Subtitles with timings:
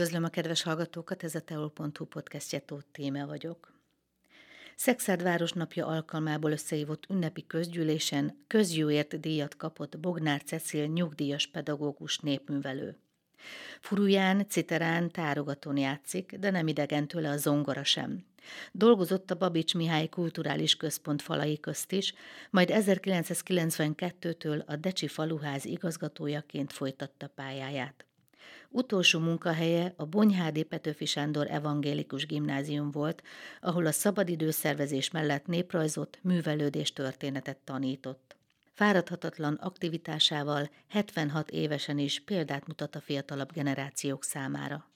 [0.00, 3.72] Üdvözlöm a kedves hallgatókat, ez a teol.hu podcastje Tóth Téme vagyok.
[4.76, 12.98] Szexárd városnapja alkalmából összehívott ünnepi közgyűlésen közjóért díjat kapott Bognár Cecil nyugdíjas pedagógus népművelő.
[13.80, 18.24] Furuján, citerán, tárogatón játszik, de nem idegen tőle a zongora sem.
[18.72, 22.14] Dolgozott a Babics Mihály Kulturális Központ falai közt is,
[22.50, 28.04] majd 1992-től a Decsi Faluház igazgatójaként folytatta pályáját.
[28.72, 33.22] Utolsó munkahelye a Bonyhádi Petőfi Sándor Evangélikus Gimnázium volt,
[33.60, 38.36] ahol a szabadidőszervezés mellett néprajzot, művelődés történetet tanított.
[38.72, 44.89] Fáradhatatlan aktivitásával 76 évesen is példát mutat a fiatalabb generációk számára.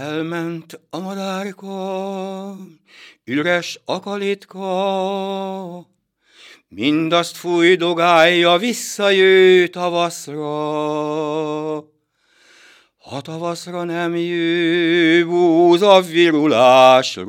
[0.00, 2.56] Elment a madárka,
[3.24, 4.66] üres akalitka,
[6.68, 10.48] mindazt fújdogálja, visszajő tavaszra.
[12.98, 15.26] Ha tavaszra nem jő,
[15.82, 17.24] a virulásra.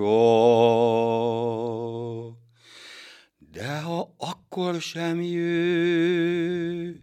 [3.52, 7.02] De ha akkor sem jő,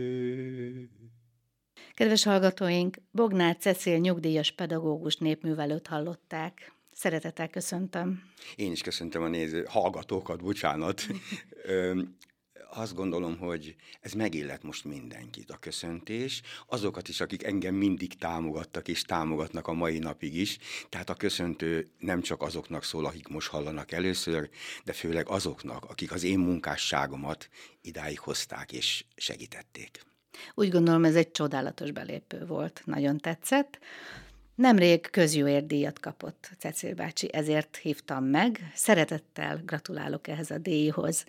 [1.95, 6.73] Kedves hallgatóink, Bognár Cecil nyugdíjas pedagógus népművelőt hallották.
[6.93, 8.23] Szeretettel köszöntöm.
[8.57, 11.03] Én is köszöntöm a néző hallgatókat, bocsánat
[12.77, 18.89] azt gondolom, hogy ez megillet most mindenkit, a köszöntés, azokat is, akik engem mindig támogattak
[18.89, 20.59] és támogatnak a mai napig is.
[20.89, 24.49] Tehát a köszöntő nem csak azoknak szól, akik most hallanak először,
[24.85, 27.49] de főleg azoknak, akik az én munkásságomat
[27.81, 30.01] idáig hozták és segítették.
[30.55, 33.79] Úgy gondolom, ez egy csodálatos belépő volt, nagyon tetszett.
[34.55, 38.71] Nemrég közjóért kapott Cecil bácsi, ezért hívtam meg.
[38.75, 41.25] Szeretettel gratulálok ehhez a díjhoz.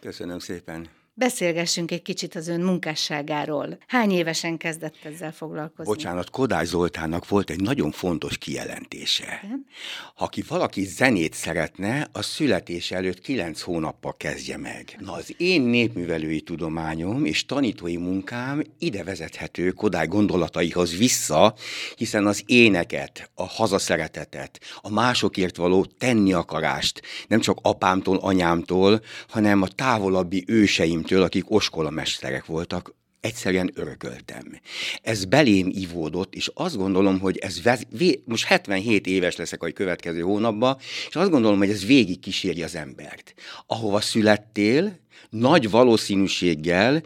[0.00, 0.99] Köszönöm szépen.
[1.20, 3.78] Beszélgessünk egy kicsit az ön munkásságáról.
[3.86, 5.92] Hány évesen kezdett ezzel foglalkozni?
[5.92, 9.40] Bocsánat, Kodály Zoltánnak volt egy nagyon fontos kijelentése.
[9.44, 9.66] Igen?
[10.14, 14.96] Ha ki valaki zenét szeretne, a születés előtt kilenc hónappal kezdje meg.
[14.98, 21.54] Na, az én népművelői tudományom és tanítói munkám ide vezethető Kodály gondolataihoz vissza,
[21.96, 29.62] hiszen az éneket, a hazaszeretetet, a másokért való tenni akarást nem csak apámtól, anyámtól, hanem
[29.62, 34.60] a távolabbi őseim szüleimtől, akik oskolamesterek voltak, egyszerűen örököltem.
[35.02, 39.70] Ez belém ivódott, és azt gondolom, hogy ez vez, vé, most 77 éves leszek a
[39.70, 40.76] következő hónapban,
[41.08, 43.34] és azt gondolom, hogy ez végig kíséri az embert.
[43.66, 44.98] Ahova születtél,
[45.30, 47.02] nagy valószínűséggel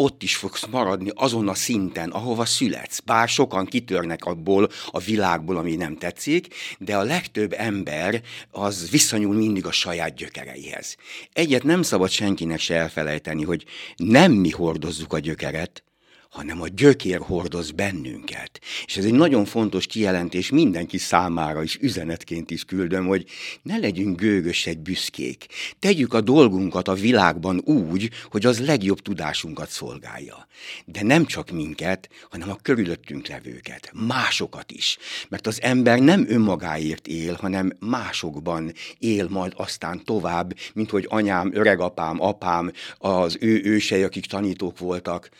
[0.00, 3.00] ott is fogsz maradni azon a szinten, ahova születsz.
[3.00, 9.34] Bár sokan kitörnek abból a világból, ami nem tetszik, de a legtöbb ember az visszanyúl
[9.34, 10.96] mindig a saját gyökereihez.
[11.32, 13.64] Egyet nem szabad senkinek se elfelejteni, hogy
[13.96, 15.82] nem mi hordozzuk a gyökeret,
[16.30, 18.60] hanem a gyökér hordoz bennünket.
[18.86, 23.24] És ez egy nagyon fontos kijelentés mindenki számára is, üzenetként is küldöm, hogy
[23.62, 25.46] ne legyünk gőgösek, büszkék.
[25.78, 30.46] Tegyük a dolgunkat a világban úgy, hogy az legjobb tudásunkat szolgálja.
[30.84, 34.98] De nem csak minket, hanem a körülöttünk levőket, másokat is.
[35.28, 41.50] Mert az ember nem önmagáért él, hanem másokban él majd aztán tovább, mint hogy anyám,
[41.54, 45.30] öregapám, apám, az ő ősei, akik tanítók voltak,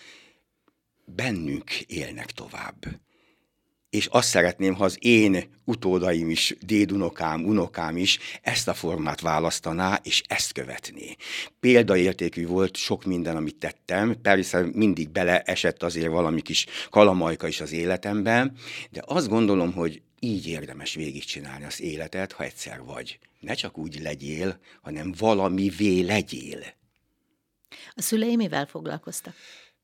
[1.14, 3.00] bennünk élnek tovább.
[3.90, 10.00] És azt szeretném, ha az én utódaim is, dédunokám, unokám is ezt a formát választaná,
[10.02, 11.16] és ezt követné.
[11.60, 17.72] Példaértékű volt sok minden, amit tettem, persze mindig beleesett azért valami kis kalamajka is az
[17.72, 18.56] életemben,
[18.90, 23.18] de azt gondolom, hogy így érdemes végigcsinálni az életet, ha egyszer vagy.
[23.40, 26.64] Ne csak úgy legyél, hanem valamivé legyél.
[27.94, 29.34] A szüleim mivel foglalkoztak?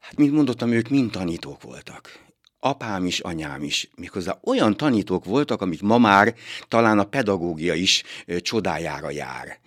[0.06, 2.24] Hát, mint mondottam, ők mind tanítók voltak.
[2.60, 3.90] Apám is, anyám is.
[3.96, 6.34] Méghozzá olyan tanítók voltak, amit ma már
[6.68, 8.02] talán a pedagógia is
[8.40, 9.58] csodájára jár.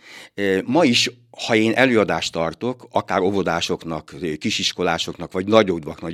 [0.66, 1.12] Ma is,
[1.46, 6.14] ha én előadást tartok, akár óvodásoknak, kisiskolásoknak, vagy nagyobbaknak,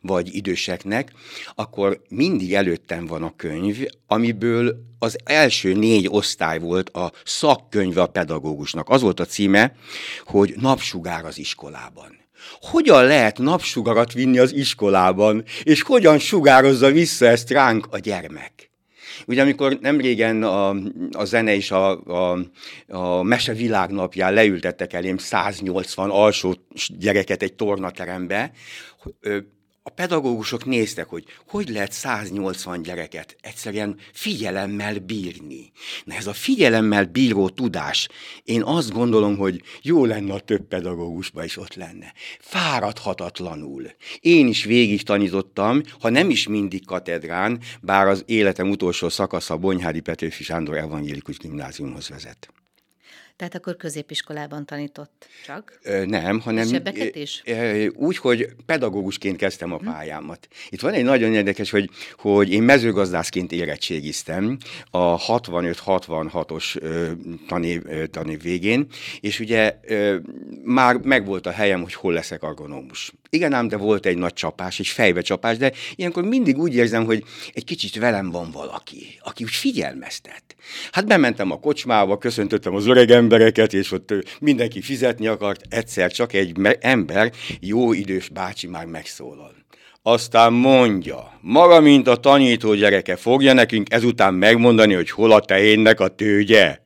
[0.00, 1.12] vagy időseknek,
[1.54, 8.06] akkor mindig előttem van a könyv, amiből az első négy osztály volt a szakkönyve a
[8.06, 8.88] pedagógusnak.
[8.88, 9.76] Az volt a címe,
[10.24, 12.22] hogy napsugár az iskolában.
[12.60, 18.72] Hogyan lehet napsugarat vinni az iskolában, és hogyan sugározza vissza ezt ránk a gyermek?
[19.26, 20.68] Ugye amikor nem régen a,
[21.12, 22.38] a zene és a, a,
[22.88, 26.54] a mese világnapján leültettek elém 180 alsó
[26.98, 28.52] gyereket egy tornaterembe,
[29.86, 35.72] a pedagógusok néztek, hogy hogy lehet 180 gyereket egyszerűen figyelemmel bírni.
[36.04, 38.08] Na ez a figyelemmel bíró tudás,
[38.44, 42.12] én azt gondolom, hogy jó lenne a több pedagógusban is ott lenne.
[42.40, 43.90] Fáradhatatlanul.
[44.20, 50.00] Én is végig tanítottam, ha nem is mindig katedrán, bár az életem utolsó szakasza Bonyhádi
[50.00, 52.63] Petőfi Sándor Evangélikus Gimnáziumhoz vezet.
[53.36, 55.80] Tehát akkor középiskolában tanított csak?
[56.06, 57.42] Nem, hanem Sebbeket is?
[57.94, 59.84] úgy, hogy pedagógusként kezdtem a mhm.
[59.84, 60.48] pályámat.
[60.68, 64.58] Itt van egy nagyon érdekes, hogy, hogy én mezőgazdászként érettségiztem
[64.90, 66.80] a 65-66-os
[67.46, 68.86] tanév, tanév végén,
[69.20, 69.80] és ugye
[70.64, 73.12] már megvolt a helyem, hogy hol leszek agonómus.
[73.34, 77.04] Igen ám, de volt egy nagy csapás, egy fejbe csapás, de ilyenkor mindig úgy érzem,
[77.04, 80.42] hogy egy kicsit velem van valaki, aki úgy figyelmeztet.
[80.92, 86.32] Hát bementem a kocsmába, köszöntöttem az öreg embereket, és ott mindenki fizetni akart, egyszer csak
[86.32, 89.54] egy ember, jó idős bácsi már megszólal.
[90.02, 96.00] Aztán mondja, maga, mint a tanító gyereke, fogja nekünk ezután megmondani, hogy hol a tehénnek
[96.00, 96.78] a tőgye?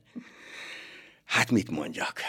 [1.24, 2.20] Hát mit mondjak?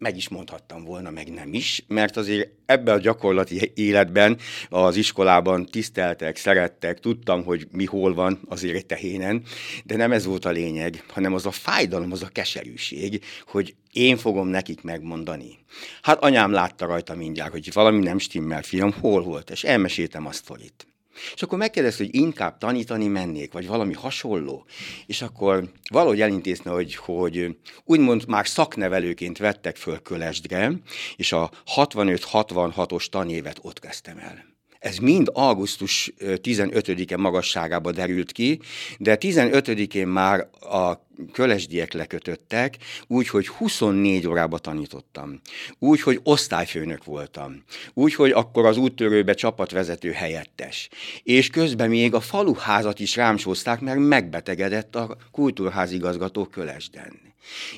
[0.00, 4.38] Meg is mondhattam volna, meg nem is, mert azért ebben a gyakorlati életben
[4.68, 9.42] az iskolában tiszteltek, szerettek, tudtam, hogy mi hol van azért egy tehénen,
[9.84, 14.16] de nem ez volt a lényeg, hanem az a fájdalom, az a keserűség, hogy én
[14.16, 15.58] fogom nekik megmondani.
[16.02, 20.38] Hát anyám látta rajta mindjárt, hogy valami nem stimmel, fiam, hol volt, és elmeséltem azt
[20.38, 20.86] sztorit.
[21.34, 24.64] És akkor megkérdezte, hogy inkább tanítani mennék, vagy valami hasonló.
[25.06, 30.72] És akkor valahogy elintézne, hogy, hogy úgymond már szaknevelőként vettek föl Kölesdre,
[31.16, 34.48] és a 65-66-os tanévet ott kezdtem el.
[34.78, 38.60] Ez mind augusztus 15-e magasságába derült ki,
[38.98, 42.76] de 15-én már a kölesdiek lekötöttek,
[43.06, 45.40] úgy, hogy 24 órába tanítottam.
[45.78, 47.64] Úgy, hogy osztályfőnök voltam.
[47.94, 50.88] Úgy, hogy akkor az úttörőbe csapatvezető helyettes.
[51.22, 57.28] És közben még a faluházat is rámsózták, mert megbetegedett a kultúrházigazgató Kölesden.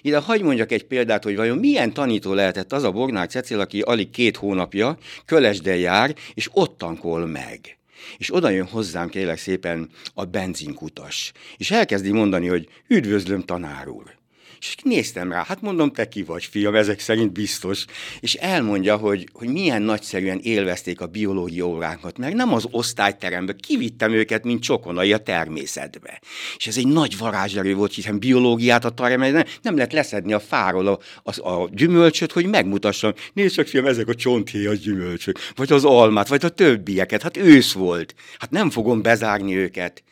[0.03, 3.81] Ide hagy mondjak egy példát, hogy vajon milyen tanító lehetett az a Bornák Cecil, aki
[3.81, 7.77] alig két hónapja Kölesden jár, és ott tankol meg
[8.17, 14.21] és oda jön hozzám kérlek szépen a benzinkutas, és elkezdi mondani, hogy üdvözlöm tanár úr.
[14.63, 17.85] És néztem rá, hát mondom, te ki vagy, fiam, ezek szerint biztos.
[18.21, 24.13] És elmondja, hogy, hogy milyen nagyszerűen élvezték a biológia óránkat, mert nem az osztályterembe, kivittem
[24.13, 26.21] őket, mint csokonai a természetbe.
[26.57, 30.41] És ez egy nagy varázserő volt, hiszen biológiát a teremben nem, nem lehet leszedni a
[30.41, 33.13] fáról a, a, a gyümölcsöt, hogy megmutassam.
[33.33, 37.23] Nézd csak, fiam, ezek a csonthéjas gyümölcsök, vagy az almát, vagy a többieket.
[37.23, 38.15] Hát ősz volt.
[38.39, 40.03] Hát nem fogom bezárni őket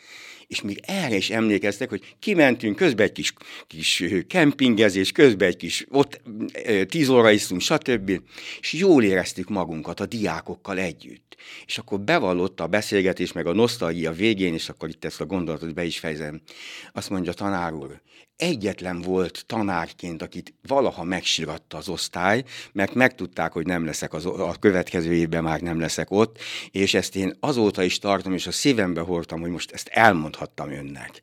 [0.51, 3.33] és még erre is emlékeztek, hogy kimentünk, közben egy kis,
[3.67, 6.21] kis kempingezés, közben egy kis, ott
[6.89, 8.21] tíz óra isztunk, stb.
[8.61, 11.37] És jól éreztük magunkat a diákokkal együtt.
[11.67, 15.75] És akkor bevallott a beszélgetés, meg a nosztalgia végén, és akkor itt ezt a gondolatot
[15.75, 16.41] be is fejezem.
[16.93, 18.01] Azt mondja tanár úr,
[18.41, 24.55] egyetlen volt tanárként, akit valaha megsiratta az osztály, mert megtudták, hogy nem leszek az, a
[24.61, 26.39] következő évben már nem leszek ott,
[26.70, 31.23] és ezt én azóta is tartom, és a szívembe hordtam, hogy most ezt elmondhattam önnek.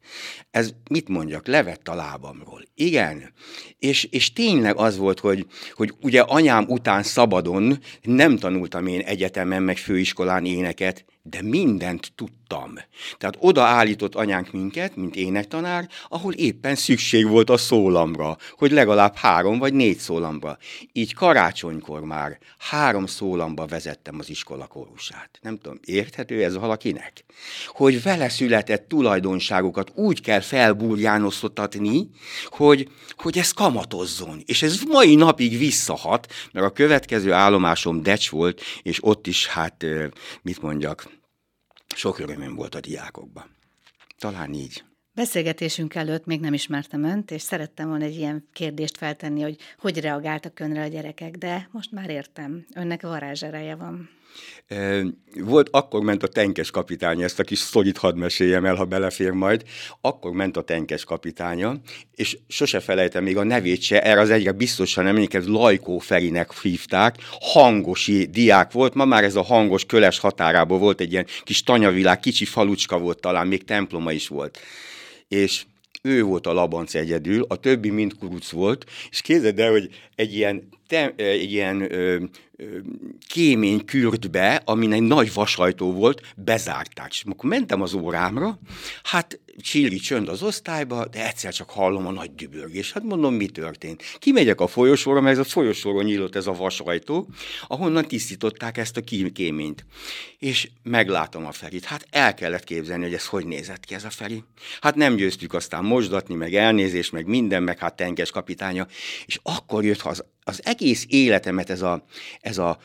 [0.52, 2.64] Ez mit mondjak, levett a lábamról.
[2.74, 3.34] Igen,
[3.80, 9.64] és, és tényleg az volt, hogy, hogy ugye anyám után szabadon nem tanultam én egyetemen,
[9.64, 12.36] meg főiskolán éneket, de mindent tudtam.
[13.18, 19.16] Tehát oda állított anyánk minket, mint énektanár, ahol éppen szükség volt a szólamra, hogy legalább
[19.16, 20.58] három vagy négy szólamba.
[20.92, 25.30] Így karácsonykor már három szólamba vezettem az iskola kórusát.
[25.42, 27.24] Nem tudom, érthető ez valakinek?
[27.68, 32.10] Hogy vele született tulajdonságokat úgy kell felburjánoztatni,
[32.46, 34.42] hogy, hogy ez kamatozzon.
[34.46, 39.86] És ez mai napig visszahat, mert a következő állomásom Decs volt, és ott is, hát,
[40.42, 41.17] mit mondjak,
[41.98, 43.56] sok örömöm volt a diákokban.
[44.18, 44.84] Talán így.
[45.13, 50.00] Beszélgetésünk előtt még nem ismertem önt, és szerettem volna egy ilyen kérdést feltenni, hogy hogy
[50.00, 52.66] reagáltak önre a gyerekek, de most már értem.
[52.75, 54.10] Önnek varázsereje van.
[55.36, 59.32] Volt, akkor ment a tenkes kapitánya, ezt a kis sztorit hadd meséljem el, ha belefér
[59.32, 59.64] majd.
[60.02, 61.76] Akkor ment a tenkes kapitánya,
[62.16, 67.16] és sose felejtem még a nevét se, erre az egyre biztosan emlékez, Lajkó Ferinek hívták,
[67.40, 72.20] hangosi diák volt, ma már ez a hangos köles határából volt egy ilyen kis tanyavilág,
[72.20, 74.60] kicsi falucska volt talán, még temploma is volt.
[75.28, 75.66] És
[76.02, 80.36] ő volt a labanc egyedül, a többi mind kuruc volt, és képzeld el, hogy egy
[80.36, 82.17] ilyen, te, egy ilyen ö,
[83.27, 87.10] kémény kürtbe, amin egy nagy vasajtó volt, bezárták.
[87.10, 88.60] És akkor mentem az órámra,
[89.03, 92.91] hát csíri csönd az osztályba, de egyszer csak hallom a nagy dübörgés.
[92.91, 94.03] Hát mondom, mi történt?
[94.20, 97.29] Kimegyek a folyosóra, mert ez a folyosóra nyílt ez a vasajtó,
[97.67, 99.01] ahonnan tisztították ezt a
[99.34, 99.86] kéményt.
[100.39, 101.86] És meglátom a Ferit.
[101.86, 104.44] Hát el kellett képzelni, hogy ez hogy nézett ki ez a Feri.
[104.82, 108.88] Hát nem győztük aztán mosdatni, meg elnézés, meg minden, meg hát tenkes kapitánya.
[109.25, 112.04] És akkor jött haza az egész életemet ez a,
[112.42, 112.80] ez a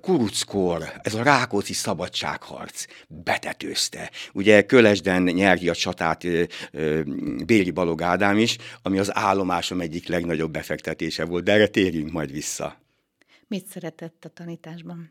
[0.00, 4.10] kuruckor, ez a Rákóczi szabadságharc betetőzte.
[4.32, 6.24] Ugye Kölesden nyergi a csatát
[7.46, 12.32] Béli Balog Ádám is, ami az állomásom egyik legnagyobb befektetése volt, de erre térjünk majd
[12.32, 12.80] vissza.
[13.46, 15.10] Mit szeretett a tanításban?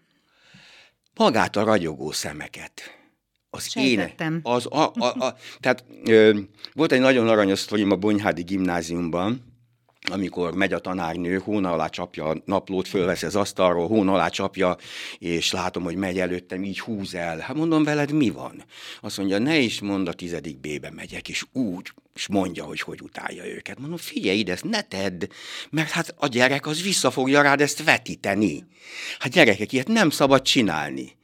[1.15, 2.97] Magát a ragyogó szemeket
[3.49, 6.39] az éne, az a, a, a, tehát ö,
[6.73, 9.46] volt egy nagyon aranyos sztorim a Bonyhádi gimnáziumban,
[10.11, 14.77] amikor megy a tanárnő, hóna alá csapja a naplót, fölvesz az asztalról, hóna alá csapja,
[15.17, 17.37] és látom, hogy megy előttem, így húz el.
[17.37, 18.63] Hát mondom, veled mi van?
[19.01, 23.01] Azt mondja, ne is mond, a tizedik B-be megyek, és úgy, és mondja, hogy hogy
[23.01, 23.79] utálja őket.
[23.79, 25.23] Mondom, figyelj ide, ezt ne tedd,
[25.69, 28.65] mert hát a gyerek az vissza fogja rád ezt vetíteni.
[29.19, 31.15] Hát gyerekek, ilyet nem szabad csinálni.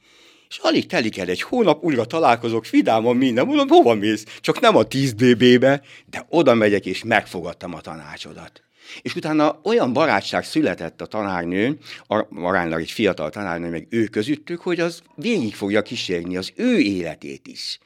[0.48, 4.24] És alig telik el egy hónap, újra találkozok, vidáman minden, mondom, hova mész?
[4.40, 8.62] Csak nem a 10 BB-be, de oda megyek, és megfogadtam a tanácsodat.
[9.02, 11.78] És utána olyan barátság született a tanárnő,
[12.34, 17.46] aránylag egy fiatal tanárnő, meg ő közöttük, hogy az végig fogja kísérni az ő életét
[17.46, 17.78] is.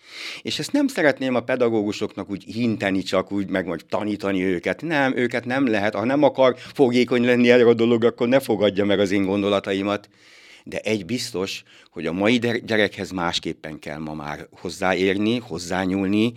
[0.43, 4.83] És ezt nem szeretném a pedagógusoknak úgy hinteni, csak úgy meg majd tanítani őket.
[4.83, 5.95] Nem, őket nem lehet.
[5.95, 10.09] Ha nem akar fogékony lenni erre a dolog, akkor ne fogadja meg az én gondolataimat.
[10.64, 16.33] De egy biztos, hogy a mai gyerekhez másképpen kell ma már hozzáérni, hozzányúlni,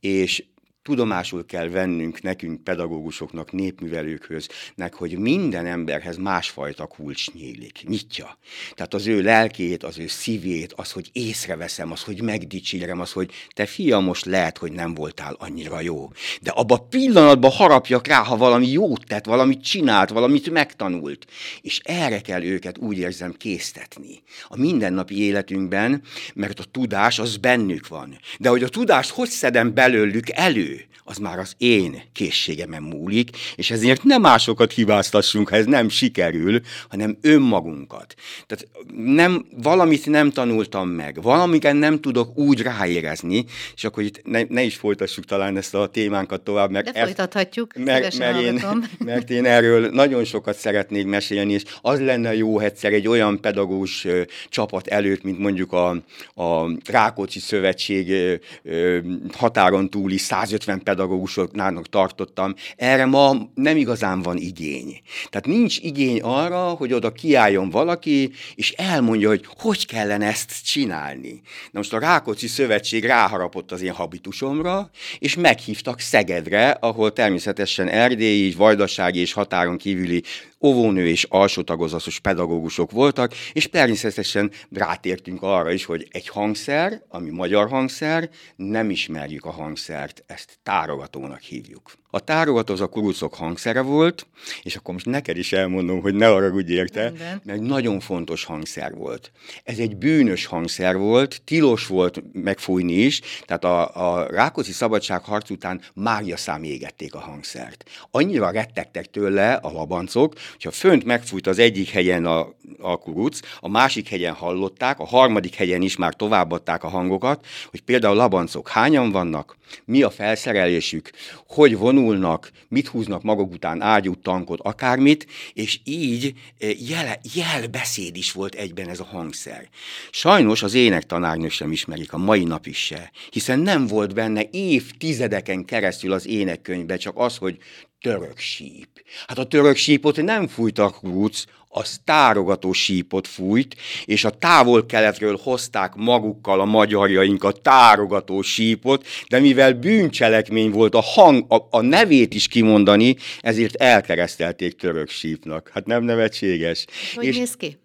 [0.00, 0.44] és
[0.82, 8.38] tudomásul kell vennünk nekünk, pedagógusoknak, népművelőkhöz, nek, hogy minden emberhez másfajta kulcs nyílik, nyitja.
[8.74, 13.30] Tehát az ő lelkét, az ő szívét, az, hogy észreveszem, az, hogy megdicsérem, az, hogy
[13.54, 16.10] te fiam, most lehet, hogy nem voltál annyira jó.
[16.40, 21.26] De abba a pillanatban harapjak rá, ha valami jót tett, valamit csinált, valamit megtanult.
[21.60, 24.22] És erre kell őket úgy érzem késztetni.
[24.48, 26.02] A mindennapi életünkben,
[26.34, 28.18] mert a tudás az bennük van.
[28.38, 30.71] De hogy a tudást hogy szedem belőlük elő,
[31.04, 36.60] az már az én készségemen múlik, és ezért nem másokat hibáztassunk, ha ez nem sikerül,
[36.88, 38.14] hanem önmagunkat.
[38.46, 44.42] Tehát nem, valamit nem tanultam meg, valamiken nem tudok úgy ráérezni, és akkor itt ne,
[44.48, 46.70] ne is folytassuk talán ezt a témánkat tovább.
[46.70, 48.64] Mert De folytathatjuk, mert, mert, én,
[48.98, 54.04] mert én erről nagyon sokat szeretnék mesélni, és az lenne jó egyszer egy olyan pedagógus
[54.04, 55.90] ö, csapat előtt, mint mondjuk a,
[56.34, 58.98] a Rákóczi Szövetség ö, ö,
[59.32, 65.00] határon túli 150 150 pedagógusoknának tartottam, erre ma nem igazán van igény.
[65.30, 71.40] Tehát nincs igény arra, hogy oda kiálljon valaki, és elmondja, hogy hogy kellene ezt csinálni.
[71.70, 78.52] Na most a Rákóczi Szövetség ráharapott az én habitusomra, és meghívtak Szegedre, ahol természetesen erdélyi,
[78.52, 80.22] vajdasági és határon kívüli
[80.62, 87.30] óvónő és alsó tagozatos pedagógusok voltak, és természetesen rátértünk arra is, hogy egy hangszer, ami
[87.30, 92.01] magyar hangszer, nem ismerjük a hangszert, ezt tárogatónak hívjuk.
[92.14, 94.26] A tárogató az a kurucok hangszere volt,
[94.62, 97.40] és akkor most neked is elmondom, hogy ne haragudj érte, Minden.
[97.44, 99.32] mert nagyon fontos hangszer volt.
[99.64, 105.80] Ez egy bűnös hangszer volt, tilos volt megfújni is, tehát a, a Rákóczi szabadságharc után
[105.94, 107.84] mágia szám égették a hangszert.
[108.10, 113.68] Annyira rettegtek tőle a labancok, hogyha fönt megfújt az egyik helyen a, a kuruc, a
[113.68, 119.10] másik helyen hallották, a harmadik helyen is már továbbadták a hangokat, hogy például labancok hányan
[119.10, 121.10] vannak, mi a felszerelésük,
[121.46, 128.32] hogy vonulnak, mit húznak maguk után, ágyút, tankot, akármit, és így eh, jele, jelbeszéd is
[128.32, 129.68] volt egyben ez a hangszer.
[130.10, 135.64] Sajnos az énektanárnő sem ismerik, a mai nap is se, hiszen nem volt benne évtizedeken
[135.64, 137.58] keresztül az énekkönyvben csak az, hogy
[138.00, 138.91] török síp.
[139.26, 145.94] Hát a török sípot nem fújtak rúc, az tárogató sípot fújt, és a távol-keletről hozták
[145.94, 152.34] magukkal a magyarjaink a tárogató sípot, de mivel bűncselekmény volt a hang, a, a nevét
[152.34, 155.70] is kimondani, ezért elkeresztelték török sípnak.
[155.74, 156.86] Hát nem nevetséges.
[157.14, 157.81] Hogy és néz ki?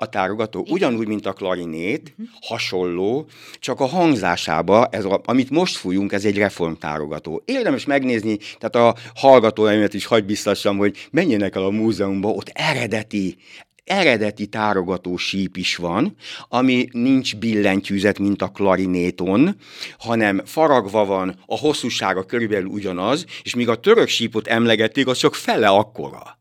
[0.00, 0.72] A tárogató, Igen.
[0.72, 2.26] ugyanúgy, mint a klarinét, uh-huh.
[2.40, 3.28] hasonló,
[3.58, 7.42] csak a hangzásába, ez a, amit most fújunk, ez egy reformtárogató.
[7.44, 13.36] Érdemes megnézni, tehát a hallgatóimat is hagy biztassam, hogy menjenek el a múzeumba, ott eredeti,
[13.84, 16.16] eredeti tárogató síp is van,
[16.48, 19.56] ami nincs billentyűzet, mint a klarinéton,
[19.98, 25.34] hanem faragva van, a hosszúsága körülbelül ugyanaz, és míg a török sípot emlegették, az csak
[25.34, 26.37] fele akkora.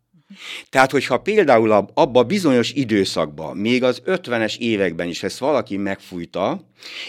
[0.70, 6.62] Tehát, hogyha például abba bizonyos időszakban, még az 50-es években is ezt valaki megfújta,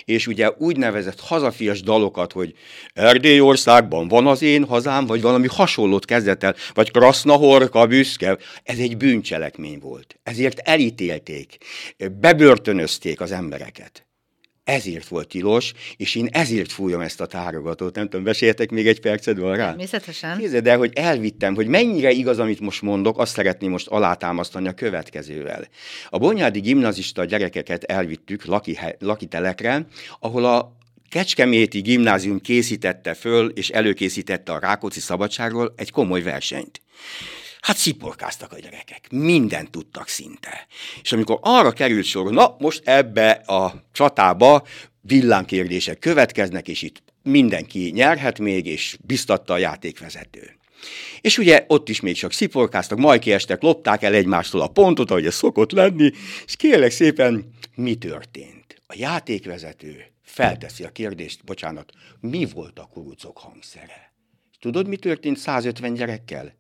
[0.05, 2.55] és ugye úgynevezett hazafias dalokat, hogy
[2.93, 8.97] Erdélyországban van az én hazám, vagy valami hasonlót kezdett el, vagy Krasznahorka büszke, ez egy
[8.97, 10.19] bűncselekmény volt.
[10.23, 11.57] Ezért elítélték,
[12.21, 14.08] bebörtönözték az embereket
[14.69, 17.95] ezért volt tilos, és én ezért fújom ezt a tárogatót.
[17.95, 19.67] Nem tudom, beszéltek még egy percet van rá?
[19.67, 20.39] Természetesen.
[20.39, 24.73] Képzeld el, hogy elvittem, hogy mennyire igaz, amit most mondok, azt szeretném most alátámasztani a
[24.73, 25.69] következővel.
[26.09, 29.87] A Bonyádi gimnazista gyerekeket elvittük laki, lakitelekre,
[30.21, 30.77] ahol a
[31.09, 36.81] Kecskeméti gimnázium készítette föl, és előkészítette a Rákóczi szabadságról egy komoly versenyt.
[37.69, 40.67] Hát sziporkáztak a gyerekek, mindent tudtak szinte.
[41.03, 44.67] És amikor arra került sor, na most ebbe a csatába
[45.01, 50.57] villámkérdések következnek, és itt mindenki nyerhet még, és biztatta a játékvezető.
[51.21, 55.27] És ugye ott is még csak sziporkáztak, majd kiestek, lopták el egymástól a pontot, ahogy
[55.27, 56.11] ez szokott lenni,
[56.47, 58.83] és kérlek szépen, mi történt?
[58.87, 64.13] A játékvezető felteszi a kérdést, bocsánat, mi volt a kurucok hangszere?
[64.61, 66.58] Tudod, mi történt 150 gyerekkel?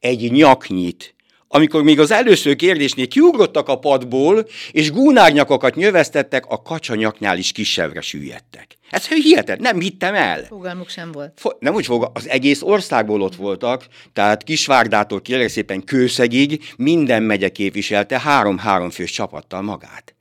[0.00, 1.16] Egy nyaknyit,
[1.48, 8.00] amikor még az először kérdésnél kiugrottak a padból, és gúnárnyakokat nyövesztettek, a kacsanyaknál is kisebbre
[8.00, 8.78] süllyedtek.
[8.90, 10.44] Ez hihetet, nem hittem el.
[10.44, 11.32] Fogalmuk sem volt.
[11.36, 17.22] Fo- nem úgy fog, az egész országból ott voltak, tehát Kisvárdától kérlek szépen Kőszegig minden
[17.22, 20.15] megye képviselte három-három fős csapattal magát.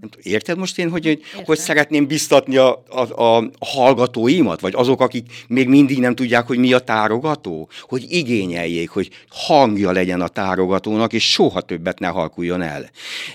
[0.00, 5.00] Nem tudom, érted most én, hogy, hogy szeretném biztatni a, a, a hallgatóimat, vagy azok,
[5.00, 7.68] akik még mindig nem tudják, hogy mi a tárogató?
[7.80, 12.90] Hogy igényeljék, hogy hangja legyen a tárogatónak, és soha többet ne halkuljon el.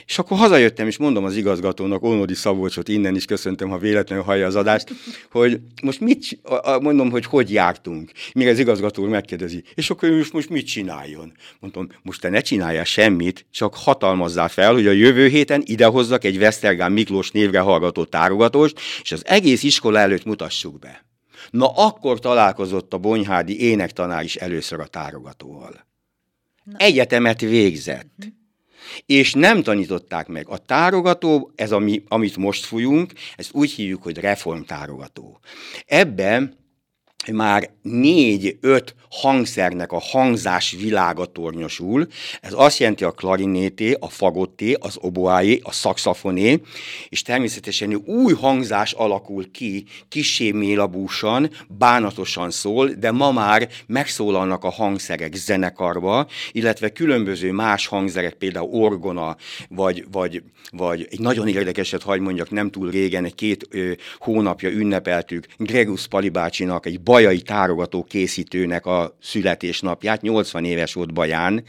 [0.06, 4.46] És akkor hazajöttem, és mondom az igazgatónak, Onodi Szabolcsot, innen is köszöntöm, ha véletlenül hallja
[4.46, 4.94] az adást,
[5.32, 6.40] hogy most mit,
[6.82, 8.12] mondom, hogy hogy jártunk.
[8.34, 11.34] Mire az igazgató megkérdezi, és akkor most, most mit csináljon?
[11.60, 16.38] Mondom, most te ne csináljál semmit, csak hatalmazzál fel, hogy a jövő héten idehozzak egy
[16.50, 21.06] Esztergán Miklós névre hallgató tárogatóst, és az egész iskola előtt mutassuk be.
[21.50, 25.88] Na akkor találkozott a Bonyhádi énektanár is először a tárogatóval.
[26.64, 26.78] Na.
[26.78, 28.14] Egyetemet végzett.
[28.18, 28.34] Uh-huh.
[29.06, 30.48] És nem tanították meg.
[30.48, 35.40] A tárogató, ez ami, amit most fújunk, ezt úgy hívjuk, hogy reformtárogató.
[35.86, 36.59] Ebben
[37.28, 42.08] már négy-öt hangszernek a hangzás világa tornyosul.
[42.42, 46.62] Ez azt jelenti a klarinété, a fagotté, az oboáé, a szakszafoné,
[47.10, 54.70] és természetesen új hangzás alakul ki, kisé mélabúsan, bánatosan szól, de ma már megszólalnak a
[54.70, 59.36] hangszerek zenekarba, illetve különböző más hangszerek, például orgona,
[59.70, 64.70] vagy, vagy, vagy egy nagyon érdekeset, hagy mondjak, nem túl régen, egy két ö, hónapja
[64.70, 71.64] ünnepeltük Gregus Palibácsinak, egy bajai tárogató készítőnek a születésnapját, 80 éves volt Baján,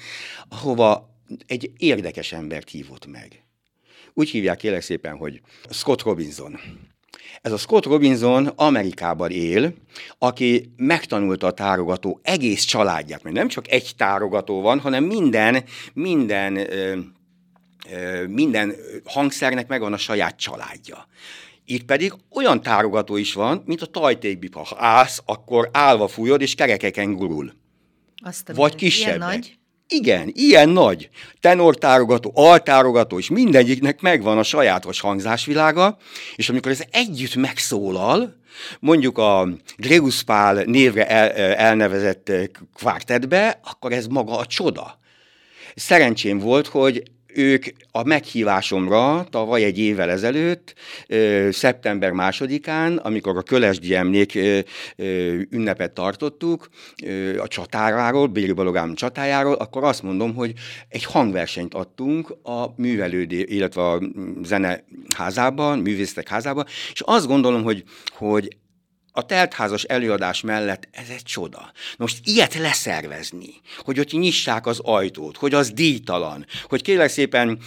[0.49, 3.45] ahova egy érdekes embert hívott meg.
[4.15, 6.59] Úgy hívják kérlek szépen, hogy Scott Robinson.
[7.43, 9.75] Ez a Scott Robinson Amerikában él,
[10.19, 16.59] aki megtanulta a tárogató egész családját, mert nem csak egy tárogató van, hanem minden, minden,
[18.29, 18.75] minden
[19.05, 21.07] hangszernek megvan a saját családja.
[21.71, 24.61] Itt pedig olyan tárogató is van, mint a tajtékbipa.
[24.61, 27.53] Ha állsz, akkor állva fújod, és kerekeken gurul.
[28.23, 29.19] Azt Vagy kisebb.
[29.19, 29.59] Nagy?
[29.89, 31.09] Igen, ilyen nagy.
[31.41, 35.97] Tenortárogató, altárogató, és mindegyiknek megvan a sajátos hangzásvilága,
[36.37, 38.37] és amikor ez együtt megszólal,
[38.81, 42.33] mondjuk a Greus Pál névre el, elnevezett
[42.75, 44.99] kvártetbe, akkor ez maga a csoda.
[45.75, 47.03] Szerencsém volt, hogy
[47.35, 50.75] ők a meghívásomra tavaly egy évvel ezelőtt,
[51.51, 54.39] szeptember másodikán, amikor a Kölesdi emlék
[55.51, 56.69] ünnepet tartottuk
[57.39, 60.53] a csatáráról, Béli Balogám csatájáról, akkor azt mondom, hogy
[60.89, 64.01] egy hangversenyt adtunk a művelődé, illetve a
[64.43, 68.57] zeneházában, művészek házában, és azt gondolom, hogy, hogy
[69.13, 71.73] a teltházas előadás mellett ez egy csoda.
[71.97, 77.59] Most ilyet leszervezni, hogy ott nyissák az ajtót, hogy az díjtalan, hogy kérlek szépen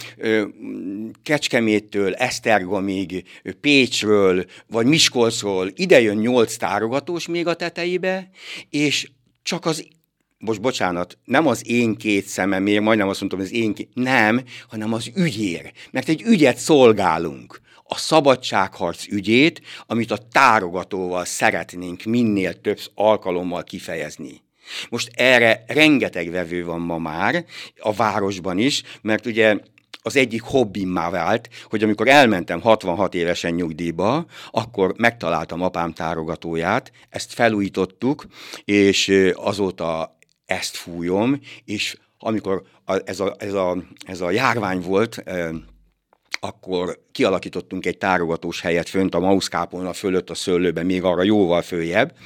[1.22, 3.24] Kecskeméttől, Esztergomig,
[3.60, 8.30] Pécsről, vagy Miskolcról idejön nyolc tárogatós még a tetejébe,
[8.70, 9.10] és
[9.42, 9.86] csak az
[10.38, 14.92] most bocsánat, nem az én két szememért, majdnem azt mondtam, az én két, nem, hanem
[14.92, 15.72] az ügyér.
[15.90, 17.60] Mert egy ügyet szolgálunk.
[17.86, 24.42] A szabadságharc ügyét, amit a tárogatóval szeretnénk minél több alkalommal kifejezni.
[24.88, 27.44] Most erre rengeteg vevő van ma már,
[27.78, 29.56] a városban is, mert ugye
[30.06, 37.32] az egyik hobbimmá vált, hogy amikor elmentem 66 évesen nyugdíjba, akkor megtaláltam apám tárogatóját, ezt
[37.32, 38.26] felújítottuk,
[38.64, 42.62] és azóta ezt fújom, és amikor
[43.04, 45.22] ez a, ez a, ez a járvány volt,
[46.44, 52.16] akkor kialakítottunk egy tárogatós helyet fönt a Mauszkápolna fölött a szőlőben, még arra jóval följebb,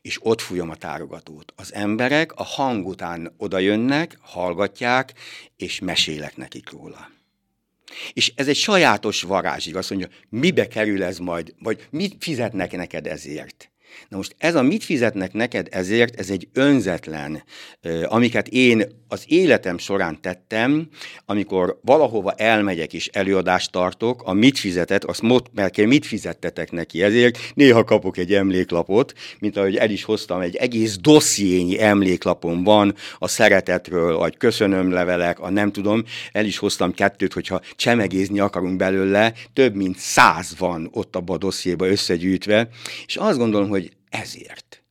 [0.00, 1.52] és ott fújom a tárogatót.
[1.56, 5.12] Az emberek a hang után oda jönnek, hallgatják,
[5.56, 7.10] és mesélek nekik róla.
[8.12, 13.06] És ez egy sajátos varázs, azt mondja, mibe kerül ez majd, vagy mit fizetnek neked
[13.06, 13.71] ezért.
[14.08, 17.42] Na most ez a mit fizetnek neked ezért, ez egy önzetlen,
[18.04, 20.88] amiket én az életem során tettem,
[21.26, 27.38] amikor valahova elmegyek és előadást tartok, a mit fizetet, azt mert mit fizettetek neki ezért,
[27.54, 33.28] néha kapok egy emléklapot, mint ahogy el is hoztam, egy egész dossziényi emléklapom van a
[33.28, 39.74] szeretetről, vagy köszönömlevelek, a nem tudom, el is hoztam kettőt, hogyha csemegézni akarunk belőle, több
[39.74, 42.68] mint száz van ott abban a dossziéba összegyűjtve,
[43.06, 43.81] és azt gondolom, hogy
[44.12, 44.82] ezért,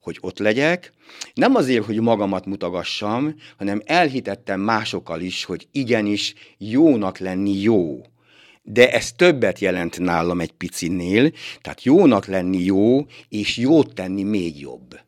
[0.00, 0.92] hogy ott legyek,
[1.34, 8.00] nem azért, hogy magamat mutagassam, hanem elhitettem másokkal is, hogy igenis jónak lenni jó.
[8.62, 14.60] De ez többet jelent nálam egy picinél, tehát jónak lenni jó, és jót tenni még
[14.60, 15.00] jobb.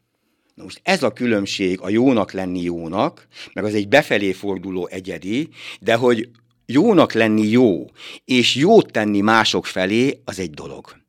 [0.55, 5.49] Na most ez a különbség a jónak lenni jónak, meg az egy befelé forduló egyedi,
[5.81, 6.29] de hogy
[6.67, 7.87] jónak lenni jó,
[8.25, 11.00] és jót tenni mások felé, az egy dolog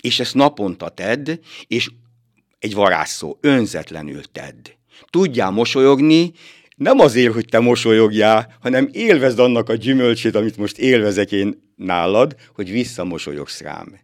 [0.00, 1.30] és ezt naponta tedd,
[1.66, 1.90] és
[2.58, 4.68] egy varázsszó, önzetlenül tedd.
[5.10, 6.32] Tudjál mosolyogni,
[6.76, 12.36] nem azért, hogy te mosolyogjál, hanem élvezd annak a gyümölcsét, amit most élvezek én nálad,
[12.54, 13.98] hogy visszamosolyogsz rám.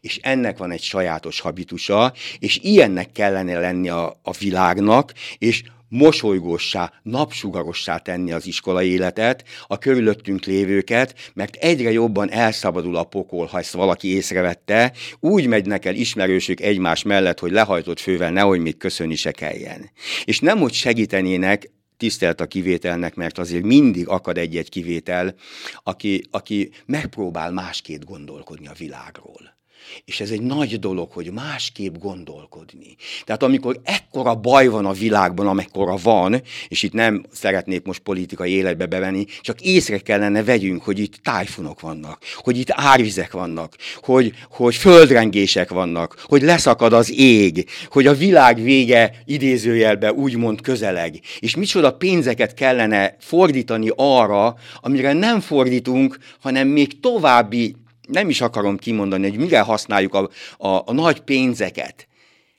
[0.00, 5.62] És ennek van egy sajátos habitusa, és ilyennek kellene lenni a, a világnak, és
[5.92, 13.46] mosolygossá, napsugarossá tenni az iskola életet, a körülöttünk lévőket, mert egyre jobban elszabadul a pokol,
[13.46, 18.76] ha ezt valaki észrevette, úgy megynek el ismerősök egymás mellett, hogy lehajtott fővel nehogy még
[18.76, 19.90] köszönni se kelljen.
[20.24, 25.34] És nem, hogy segítenének, tisztelt a kivételnek, mert azért mindig akad egy-egy kivétel,
[25.82, 29.60] aki, aki megpróbál másként gondolkodni a világról.
[30.04, 32.96] És ez egy nagy dolog, hogy másképp gondolkodni.
[33.24, 38.50] Tehát amikor ekkora baj van a világban, amekkora van, és itt nem szeretnék most politikai
[38.50, 44.32] életbe bevenni, csak észre kellene vegyünk, hogy itt tájfunok vannak, hogy itt árvizek vannak, hogy,
[44.50, 51.20] hogy földrengések vannak, hogy leszakad az ég, hogy a világ vége idézőjelbe úgymond közeleg.
[51.38, 57.74] És micsoda pénzeket kellene fordítani arra, amire nem fordítunk, hanem még további
[58.08, 62.06] nem is akarom kimondani, hogy mire használjuk a, a, a nagy pénzeket.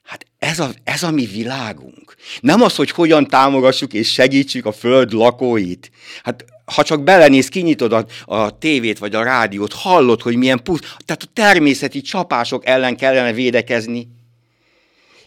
[0.03, 2.15] Hát ez a, ez a mi világunk.
[2.39, 5.91] Nem az, hogy hogyan támogassuk és segítsük a föld lakóit.
[6.23, 10.79] Hát ha csak belenéz, kinyitod a, a tévét vagy a rádiót, hallod, hogy milyen pusz,
[11.05, 14.07] tehát a természeti csapások ellen kellene védekezni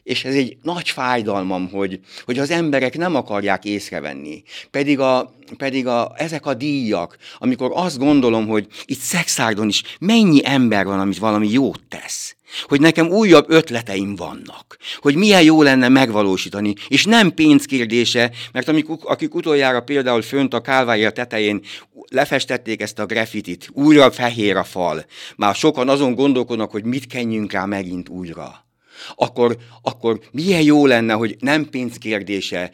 [0.06, 4.42] és ez egy nagy fájdalmam, hogy, hogy az emberek nem akarják észrevenni.
[4.70, 10.40] Pedig, a, pedig a, ezek a díjak, amikor azt gondolom, hogy itt Szexárdon is mennyi
[10.44, 12.36] ember van, amit valami jót tesz.
[12.62, 18.98] Hogy nekem újabb ötleteim vannak, hogy milyen jó lenne megvalósítani, és nem pénzkérdése, mert amikor,
[19.02, 21.60] akik utoljára például fönt a Kálvária tetején
[22.08, 25.04] lefestették ezt a graffitit, újra fehér a fal,
[25.36, 28.65] már sokan azon gondolkodnak, hogy mit kenjünk rá megint újra
[29.14, 32.70] akkor, akkor milyen jó lenne, hogy nem pénzkérdése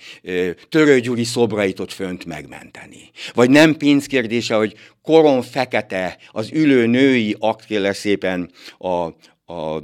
[0.69, 3.11] Törő Gyuri szobrait ott fönt megmenteni.
[3.35, 9.09] Vagy nem pénzkérdése, hogy koron fekete az ülő női akt szépen a,
[9.53, 9.83] a,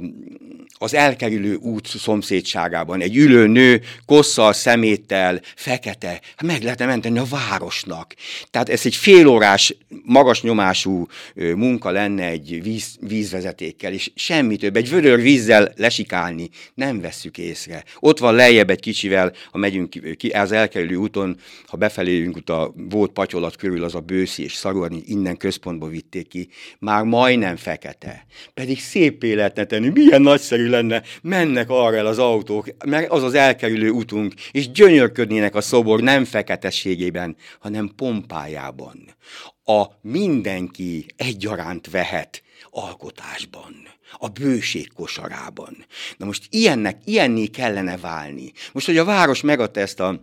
[0.81, 7.25] az elkerülő út szomszédságában egy ülő nő kosszal, szeméttel, fekete, hát meg lehetne menteni a
[7.29, 8.13] városnak.
[8.51, 14.75] Tehát ez egy félórás, magas nyomású munka lenne egy víz, vízvezetékkel, és semmi több.
[14.75, 17.83] Egy vödör vízzel lesikálni nem vesszük észre.
[17.99, 22.73] Ott van lejjebb egy kicsivel, ha megyünk ki, az elkerülő úton, ha befelé ut a
[22.89, 28.25] volt patyolat körül, az a bőszi és szarorni, innen központba vitték ki, már majdnem fekete.
[28.53, 33.23] Pedig szép élet lehetne tenni, milyen nagyszerű lenne, mennek arra el az autók, mert az
[33.23, 39.15] az elkerülő utunk, és gyönyörködnének a szobor nem feketességében, hanem pompájában.
[39.63, 43.73] A mindenki egyaránt vehet alkotásban,
[44.17, 45.85] a bőség kosarában.
[46.17, 48.51] Na most ilyennek, ilyenné kellene válni.
[48.71, 50.21] Most, hogy a város megadta ezt a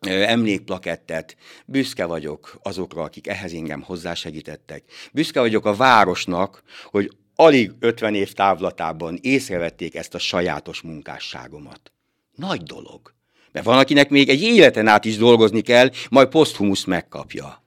[0.00, 1.36] emlékplakettet.
[1.66, 4.82] Büszke vagyok azokra, akik ehhez engem hozzásegítettek.
[5.12, 11.92] Büszke vagyok a városnak, hogy alig 50 év távlatában észrevették ezt a sajátos munkásságomat.
[12.34, 13.14] Nagy dolog.
[13.52, 17.62] Mert van, akinek még egy életen át is dolgozni kell, majd poszthumusz megkapja.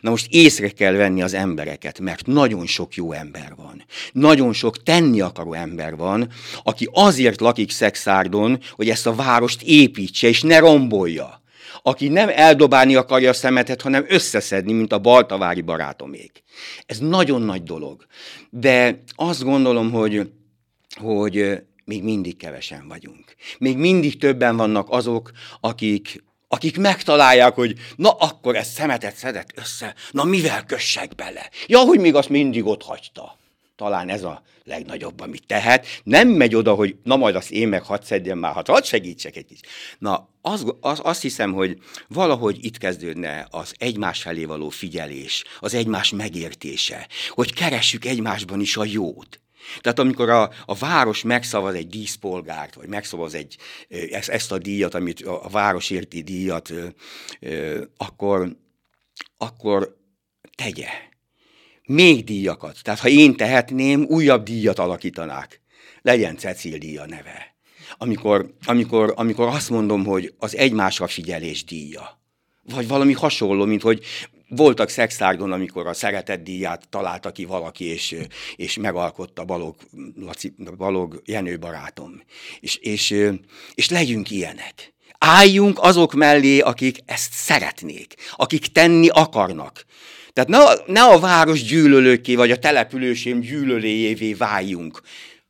[0.00, 3.84] Na most észre kell venni az embereket, mert nagyon sok jó ember van.
[4.12, 6.28] Nagyon sok tenni akaró ember van,
[6.62, 11.42] aki azért lakik Szexárdon, hogy ezt a várost építse és ne rombolja
[11.86, 16.42] aki nem eldobálni akarja a szemetet, hanem összeszedni, mint a baltavári barátomék.
[16.86, 18.06] Ez nagyon nagy dolog.
[18.50, 20.30] De azt gondolom, hogy,
[21.00, 23.34] hogy még mindig kevesen vagyunk.
[23.58, 29.94] Még mindig többen vannak azok, akik, akik megtalálják, hogy na akkor ez szemetet szedett össze,
[30.10, 31.50] na mivel kössek bele?
[31.66, 33.38] Ja, hogy még azt mindig ott hagyta.
[33.76, 35.86] Talán ez a legnagyobb, amit tehet.
[36.02, 39.44] Nem megy oda, hogy na majd azt én meg hadd szedjem már, hadd segítsek egy
[39.44, 39.60] kis.
[39.98, 45.74] Na, az, az, azt hiszem, hogy valahogy itt kezdődne az egymás felé való figyelés, az
[45.74, 49.40] egymás megértése, hogy keressük egymásban is a jót.
[49.80, 53.56] Tehát amikor a, a város megszavaz egy díszpolgárt, vagy megszavaz egy,
[54.10, 56.72] ezt, ezt a díjat, amit a, a város érti díjat,
[57.96, 58.56] akkor,
[59.36, 59.96] akkor
[60.56, 60.88] tegye
[61.86, 62.78] még díjakat.
[62.82, 65.60] Tehát ha én tehetném, újabb díjat alakítanák.
[66.02, 67.54] Legyen Cecil díja neve.
[67.98, 72.20] Amikor, amikor, amikor azt mondom, hogy az egymásra figyelés díja.
[72.62, 74.04] Vagy valami hasonló, mint hogy
[74.48, 78.16] voltak szextárgon, amikor a szeretett díját találta ki valaki, és,
[78.56, 79.76] és megalkotta Balog,
[80.20, 82.22] Laci, Balog Jenő barátom.
[82.60, 83.30] És, és,
[83.74, 84.94] és legyünk ilyenek.
[85.18, 89.84] Álljunk azok mellé, akik ezt szeretnék, akik tenni akarnak.
[90.36, 95.00] Tehát ne, ne a város gyűlölőké, vagy a települősém gyűlöléjévé váljunk,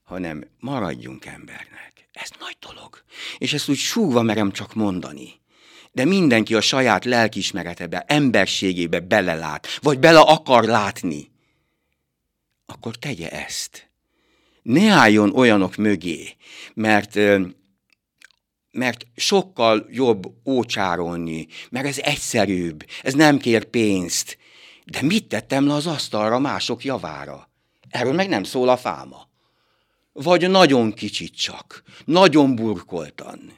[0.05, 2.09] hanem maradjunk embernek.
[2.13, 3.03] Ez nagy dolog.
[3.39, 5.41] És ezt úgy súgva merem csak mondani.
[5.93, 11.31] De mindenki a saját lelkismeretebe, emberségébe belelát, vagy bele akar látni.
[12.67, 13.91] Akkor tegye ezt.
[14.63, 16.37] Ne álljon olyanok mögé,
[16.75, 17.19] mert
[18.71, 24.39] mert sokkal jobb ócsárolni, mert ez egyszerűbb, ez nem kér pénzt,
[24.91, 27.49] de mit tettem le az asztalra mások javára?
[27.89, 29.29] Erről meg nem szól a fáma.
[30.13, 33.53] Vagy nagyon kicsit csak, nagyon burkoltan.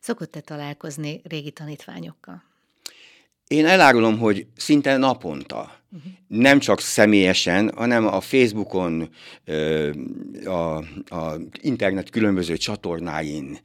[0.00, 2.42] Szokott-e találkozni régi tanítványokkal?
[3.46, 6.12] Én elárulom, hogy szinte naponta, uh-huh.
[6.26, 9.10] nem csak személyesen, hanem a Facebookon,
[10.44, 10.76] a,
[11.14, 13.58] a internet különböző csatornáin,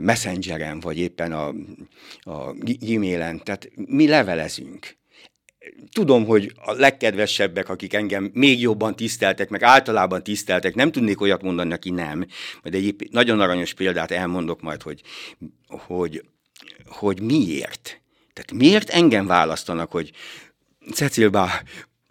[0.00, 1.48] Messengeren, vagy éppen a,
[2.20, 4.98] a e-mailen, tehát mi levelezünk
[5.92, 11.42] tudom, hogy a legkedvesebbek, akik engem még jobban tiszteltek, meg általában tiszteltek, nem tudnék olyat
[11.42, 12.26] mondani, aki nem.
[12.62, 15.02] Majd egy nagyon aranyos példát elmondok majd, hogy,
[15.68, 16.24] hogy,
[16.86, 18.00] hogy miért.
[18.32, 20.12] Tehát miért engem választanak, hogy
[20.92, 21.62] Cecilbá,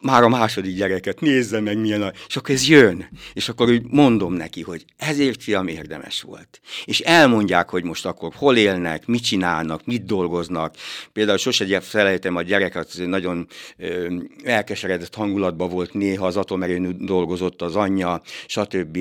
[0.01, 2.11] már a második gyereket, nézze meg milyen a...
[2.27, 3.09] És akkor ez jön.
[3.33, 6.61] És akkor úgy mondom neki, hogy ezért fiam érdemes volt.
[6.85, 10.75] És elmondják, hogy most akkor hol élnek, mit csinálnak, mit dolgoznak.
[11.13, 17.75] Például sose felejtem a gyereket, nagyon ö, elkeseredett hangulatban volt néha, az atomerőn dolgozott az
[17.75, 18.97] anyja, stb.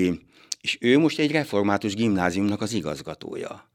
[0.61, 3.67] És ő most egy református gimnáziumnak az igazgatója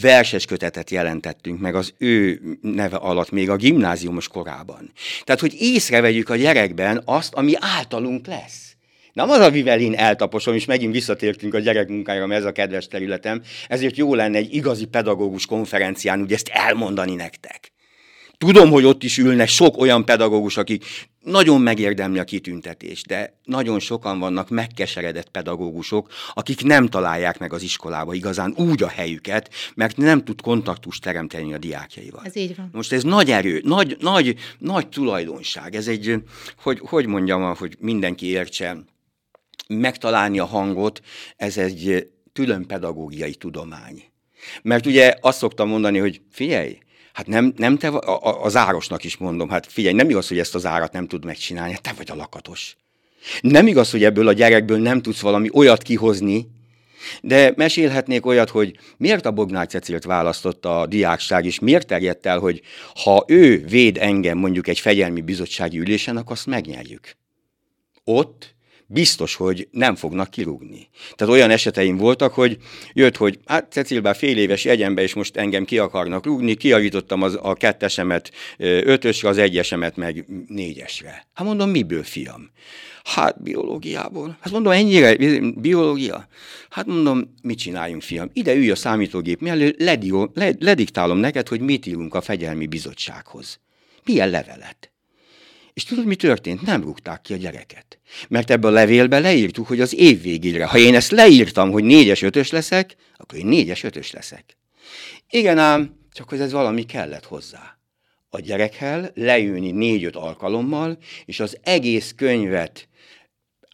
[0.00, 4.92] verses kötetet jelentettünk meg az ő neve alatt még a gimnáziumos korában.
[5.24, 8.76] Tehát, hogy észrevegyük a gyerekben azt, ami általunk lesz.
[9.12, 13.42] Nem az, amivel én eltaposom, és megint visszatértünk a gyerekmunkára, mert ez a kedves területem,
[13.68, 17.72] ezért jó lenne egy igazi pedagógus konferencián ugye ezt elmondani nektek.
[18.38, 20.84] Tudom, hogy ott is ülnek sok olyan pedagógus, akik
[21.20, 27.62] nagyon megérdemli a kitüntetést, de nagyon sokan vannak megkeseredett pedagógusok, akik nem találják meg az
[27.62, 32.22] iskolába igazán úgy a helyüket, mert nem tud kontaktust teremteni a diákjaival.
[32.24, 32.68] Ez így van.
[32.72, 35.74] Most ez nagy erő, nagy, nagy, nagy tulajdonság.
[35.74, 36.22] Ez egy,
[36.62, 38.84] hogy, hogy mondjam, hogy mindenki értse,
[39.68, 41.00] megtalálni a hangot,
[41.36, 44.02] ez egy külön pedagógiai tudomány.
[44.62, 46.78] Mert ugye azt szoktam mondani, hogy figyelj,
[47.16, 50.38] Hát nem, nem te, a, a, az árosnak is mondom, hát figyelj, nem igaz, hogy
[50.38, 52.76] ezt az árat nem tud megcsinálni, hát te vagy a lakatos.
[53.40, 56.48] Nem igaz, hogy ebből a gyerekből nem tudsz valami olyat kihozni,
[57.22, 62.38] de mesélhetnék olyat, hogy miért a Bognár Cecilt választotta a diákság, és miért terjedt el,
[62.38, 62.62] hogy
[62.94, 67.16] ha ő véd engem mondjuk egy fegyelmi bizottsági ülésen, akkor azt megnyerjük.
[68.04, 68.55] Ott
[68.86, 70.88] biztos, hogy nem fognak kirúgni.
[71.14, 72.58] Tehát olyan eseteim voltak, hogy
[72.92, 77.22] jött, hogy hát Cecil, bár fél éves jegyembe, és most engem ki akarnak rúgni, kiavítottam
[77.22, 81.26] az, a kettesemet ötösre, az egyesemet meg négyesre.
[81.34, 82.50] Hát mondom, miből, fiam?
[83.04, 84.36] Hát biológiából.
[84.40, 85.16] Hát mondom, ennyire
[85.56, 86.28] biológia?
[86.70, 88.30] Hát mondom, mit csináljunk, fiam?
[88.32, 89.74] Ide ülj a számítógép mellé,
[90.58, 93.60] lediktálom neked, hogy mit írunk a fegyelmi bizottsághoz.
[94.04, 94.90] Milyen levelet?
[95.76, 96.62] És tudod, mi történt?
[96.62, 97.98] Nem rúgták ki a gyereket.
[98.28, 102.22] Mert ebbe a levélbe leírtuk, hogy az év végére, ha én ezt leírtam, hogy négyes
[102.22, 104.56] ötös leszek, akkor én négyes ötös leszek.
[105.30, 107.78] Igen ám, csak hogy ez valami kellett hozzá.
[108.28, 112.88] A gyerekkel leülni négy-öt alkalommal, és az egész könyvet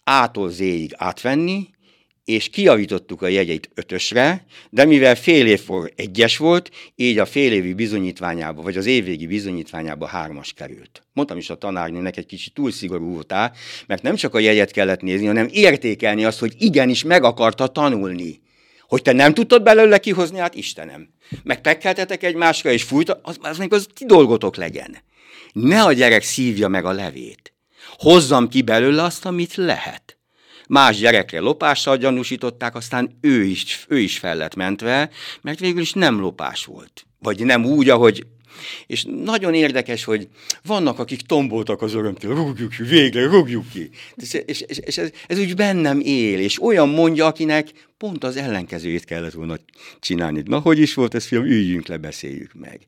[0.04, 1.68] ától zéig átvenni,
[2.24, 7.74] és kiavítottuk a jegyeit ötösre, de mivel fél évkor egyes volt, így a fél évi
[7.74, 11.02] bizonyítványába, vagy az évvégi bizonyítványába hármas került.
[11.12, 13.52] Mondtam is a tanárnőnek egy kicsit túl szigorú voltál,
[13.86, 18.40] mert nem csak a jegyet kellett nézni, hanem értékelni azt, hogy igenis meg akarta tanulni.
[18.88, 21.08] Hogy te nem tudtad belőle kihozni, hát Istenem.
[21.42, 24.96] Meg pekkeltetek egymásra, és fújta, az, az még az ti dolgotok legyen.
[25.52, 27.52] Ne a gyerek szívja meg a levét.
[27.98, 30.16] Hozzam ki belőle azt, amit lehet
[30.72, 35.92] más gyerekre lopással gyanúsították, aztán ő is, ő is fel lett mentve, mert végül is
[35.92, 37.06] nem lopás volt.
[37.18, 38.26] Vagy nem úgy, ahogy
[38.86, 40.28] és nagyon érdekes, hogy
[40.64, 43.90] vannak, akik tomboltak az örömtől, rúgjuk ki, végre, rúgjuk ki.
[44.14, 47.68] És, és, és, és ez, ez úgy bennem él, és olyan mondja, akinek
[48.02, 49.56] pont az ellenkezőjét kellett volna
[50.00, 50.42] csinálni.
[50.44, 52.80] Na, hogy is volt ez, fiam, üljünk le, beszéljük meg.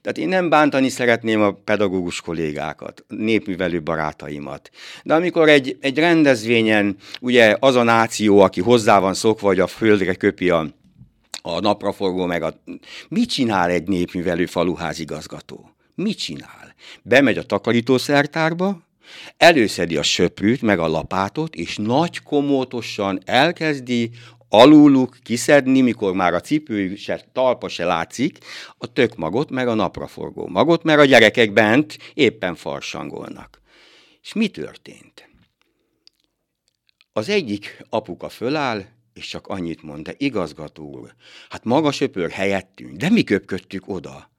[0.00, 4.70] Tehát én nem bántani szeretném a pedagógus kollégákat, népművelő barátaimat.
[5.02, 9.66] De amikor egy, egy rendezvényen, ugye az a náció, aki hozzá van szokva, hogy a
[9.66, 10.68] földre köpi a
[11.42, 12.62] a napraforgó, meg a...
[13.08, 15.70] Mit csinál egy népművelő faluházigazgató?
[15.94, 16.74] Mit csinál?
[17.02, 18.82] Bemegy a takarítószertárba,
[19.36, 24.10] előszedi a söprűt, meg a lapátot, és nagy komótosan elkezdi
[24.48, 28.38] aluluk kiszedni, mikor már a cipőjük se, talpa se látszik,
[28.78, 33.60] a tök magot, meg a napraforgó magot, mert a gyerekek bent éppen farsangolnak.
[34.22, 35.28] És mi történt?
[37.12, 41.14] Az egyik apuka föláll, és csak annyit mond, de igazgató úr,
[41.48, 44.30] hát maga söpör helyettünk, de mi köpködtük oda.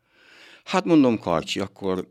[0.63, 2.07] Hát mondom, Karcsi, akkor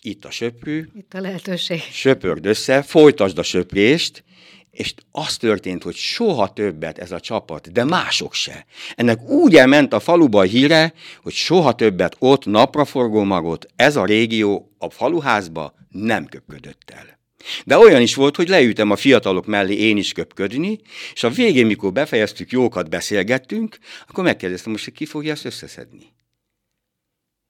[0.00, 0.88] itt a söprű.
[0.94, 1.80] Itt a lehetőség.
[1.80, 4.24] Söpörd össze, folytasd a söprést,
[4.70, 8.66] és az történt, hogy soha többet ez a csapat, de mások se.
[8.94, 14.04] Ennek úgy elment a faluba a híre, hogy soha többet ott napraforgó magot ez a
[14.04, 17.20] régió a faluházba nem köpködött el.
[17.64, 20.80] De olyan is volt, hogy leültem a fiatalok mellé én is köpködni,
[21.12, 23.78] és a végén, mikor befejeztük, jókat beszélgettünk,
[24.08, 26.12] akkor megkérdeztem most, hogy ki fogja ezt összeszedni.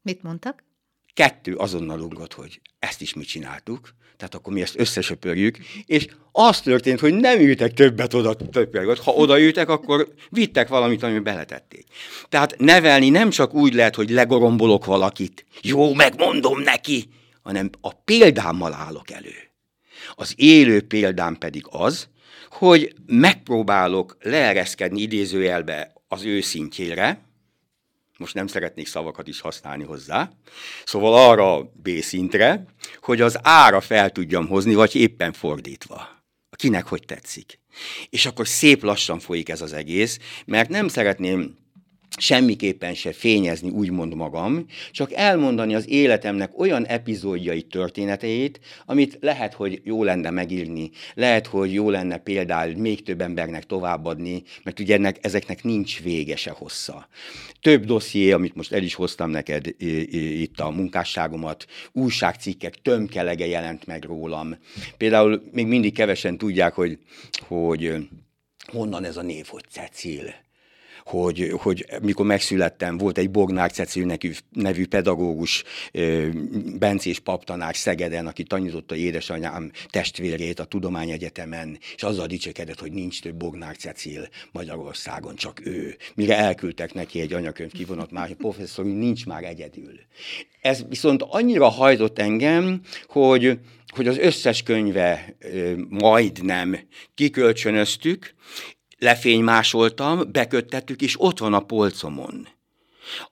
[0.02, 0.64] Mit mondtak?
[1.14, 6.60] Kettő azonnal ugrott, hogy ezt is mi csináltuk, tehát akkor mi ezt összesöpörjük, és az
[6.60, 8.98] történt, hogy nem ültek többet oda többet.
[8.98, 11.86] Ha odaültek, akkor vittek valamit, amiben beletették.
[12.28, 17.08] Tehát nevelni nem csak úgy lehet, hogy legorombolok valakit, jó, megmondom neki,
[17.42, 19.51] hanem a példámmal állok elő.
[20.14, 22.08] Az élő példám pedig az,
[22.50, 27.30] hogy megpróbálok leereszkedni idézőjelbe az ő szintjére,
[28.18, 30.30] most nem szeretnék szavakat is használni hozzá,
[30.84, 32.64] szóval arra a B szintre,
[33.00, 36.08] hogy az ára fel tudjam hozni, vagy éppen fordítva.
[36.56, 37.58] Kinek hogy tetszik.
[38.10, 41.56] És akkor szép lassan folyik ez az egész, mert nem szeretném
[42.18, 49.80] semmiképpen se fényezni, úgymond magam, csak elmondani az életemnek olyan epizódjai történeteit, amit lehet, hogy
[49.84, 55.18] jó lenne megírni, lehet, hogy jó lenne például még több embernek továbbadni, mert ugye ennek,
[55.20, 57.08] ezeknek nincs vége se hossza.
[57.60, 59.66] Több dosszié, amit most el is hoztam neked
[60.32, 64.56] itt a munkásságomat, újságcikkek tömkelege jelent meg rólam.
[64.96, 66.98] Például még mindig kevesen tudják, hogy,
[67.46, 67.94] hogy
[68.66, 70.41] honnan ez a név, hogy Cecil
[71.04, 75.64] hogy, hogy mikor megszülettem, volt egy Bognár Cecil nevű, nevű pedagógus,
[76.78, 83.34] bencés paptanár Szegeden, aki tanította édesanyám testvérét a Tudományegyetemen, és azzal dicsekedett, hogy nincs több
[83.34, 85.96] Bognár Cecil Magyarországon, csak ő.
[86.14, 89.92] Mire elküldtek neki egy anyakönyv kivonat, más professzor, nincs már egyedül.
[90.60, 93.58] Ez viszont annyira hajtott engem, hogy
[93.92, 95.36] hogy az összes könyve
[95.88, 96.78] majdnem
[97.14, 98.34] kikölcsönöztük,
[99.02, 102.48] lefénymásoltam, beköttettük, és ott van a polcomon.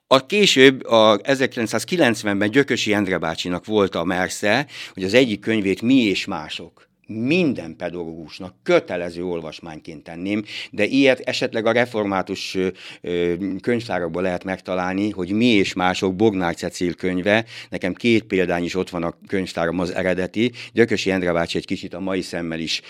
[0.07, 5.95] A később, a 1990-ben Gyökösi Endre bácsinak volt a mersze, hogy az egyik könyvét Mi
[5.95, 12.57] és mások minden pedagógusnak kötelező olvasmányként tenném, de ilyet esetleg a református
[13.61, 18.89] könyvtárakból lehet megtalálni, hogy mi és mások Bognár Cecil könyve, nekem két példány is ott
[18.89, 22.81] van a könyvtáram az eredeti, Gyökösi Endre bácsi egy kicsit a mai szemmel is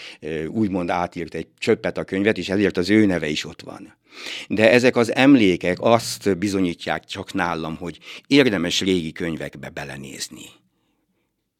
[0.47, 3.99] úgymond átírt egy csöppet a könyvet, és ezért az ő neve is ott van.
[4.47, 7.97] De ezek az emlékek azt bizonyítják csak nálam, hogy
[8.27, 10.45] érdemes régi könyvekbe belenézni.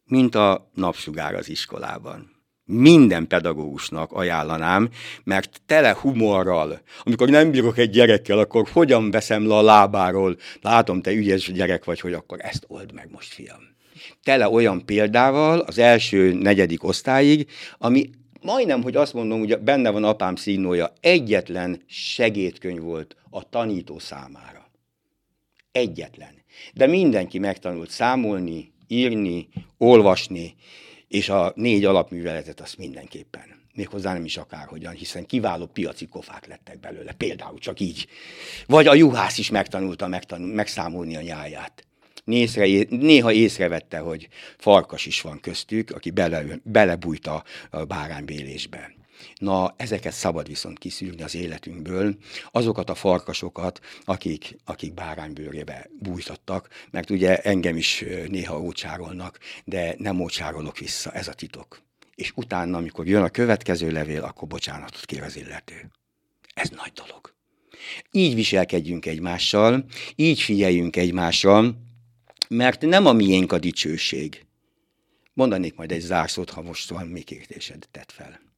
[0.05, 2.40] Mint a napsugár az iskolában
[2.71, 4.89] minden pedagógusnak ajánlanám,
[5.23, 11.01] mert tele humorral, amikor nem bírok egy gyerekkel, akkor hogyan veszem le a lábáról, látom,
[11.01, 13.69] te ügyes gyerek vagy, hogy akkor ezt old meg most, fiam.
[14.23, 17.47] Tele olyan példával az első negyedik osztályig,
[17.77, 18.09] ami
[18.41, 24.69] majdnem, hogy azt mondom, hogy benne van apám színója, egyetlen segédkönyv volt a tanító számára.
[25.71, 26.33] Egyetlen.
[26.73, 30.55] De mindenki megtanult számolni, írni, olvasni,
[31.11, 33.59] és a négy alapműveletet azt mindenképpen.
[33.73, 38.07] Méghozzá nem is akárhogyan, hiszen kiváló piaci kofák lettek belőle, például csak így.
[38.67, 41.85] Vagy a juhász is megtanulta megtanul, megszámolni a nyáját.
[42.23, 47.43] Nézre, néha észrevette, hogy farkas is van köztük, aki bele, belebújt a,
[47.87, 48.93] báránybélésbe.
[49.35, 52.15] Na, ezeket szabad viszont kiszűrni az életünkből,
[52.51, 60.19] azokat a farkasokat, akik, akik báránybőrébe bújtattak, mert ugye engem is néha ócsárolnak, de nem
[60.19, 61.81] ócsárolok vissza, ez a titok.
[62.15, 65.91] És utána, amikor jön a következő levél, akkor bocsánatot kér az illető.
[66.53, 67.33] Ez nagy dolog.
[68.11, 71.75] Így viselkedjünk egymással, így figyeljünk egymásra,
[72.47, 74.45] mert nem a miénk a dicsőség.
[75.33, 78.50] Mondanék majd egy zárszót, ha most van még kérdésed, tett fel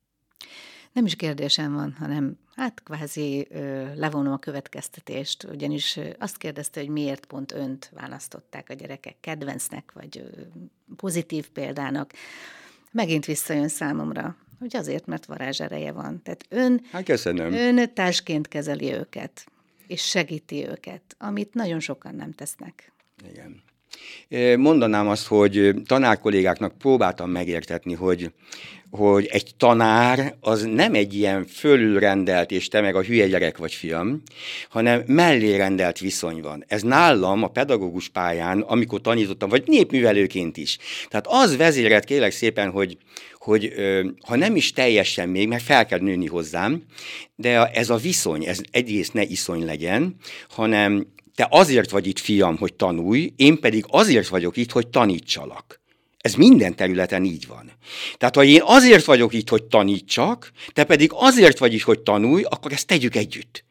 [0.93, 6.89] nem is kérdésem van, hanem hát kvázi ö, levonom a következtetést, ugyanis azt kérdezte, hogy
[6.89, 10.41] miért pont önt választották a gyerekek kedvencnek, vagy ö,
[10.95, 12.13] pozitív példának.
[12.91, 16.21] Megint visszajön számomra, hogy azért, mert varázsereje van.
[16.23, 17.53] Tehát ön, hát köszönöm.
[17.53, 19.45] ön társként kezeli őket,
[19.87, 22.91] és segíti őket, amit nagyon sokan nem tesznek.
[23.29, 23.61] Igen.
[24.59, 28.33] Mondanám azt, hogy tanárkollégáknak próbáltam megértetni, hogy,
[28.97, 33.73] hogy egy tanár az nem egy ilyen fölülrendelt, és te meg a hülye gyerek vagy
[33.73, 34.21] fiam,
[34.69, 36.63] hanem mellérendelt viszony van.
[36.67, 40.77] Ez nálam a pedagógus pályán, amikor tanítottam, vagy népművelőként is.
[41.09, 42.97] Tehát az vezéret kérlek szépen, hogy,
[43.37, 43.73] hogy
[44.27, 46.83] ha nem is teljesen még, mert fel kell nőni hozzám,
[47.35, 50.15] de ez a viszony, ez egyrészt ne iszony legyen,
[50.49, 55.82] hanem te azért vagy itt, fiam, hogy tanulj, én pedig azért vagyok itt, hogy tanítsalak.
[56.23, 57.71] Ez minden területen így van.
[58.17, 62.43] Tehát, ha én azért vagyok itt, hogy tanítsak, te pedig azért vagy itt, hogy tanulj,
[62.43, 63.63] akkor ezt tegyük együtt.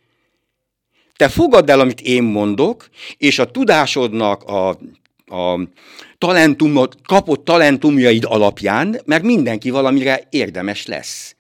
[1.16, 4.68] Te fogadd el, amit én mondok, és a tudásodnak a,
[5.26, 5.68] a
[6.18, 11.36] talentumot, kapott talentumjaid alapján, mert mindenki valamire érdemes lesz.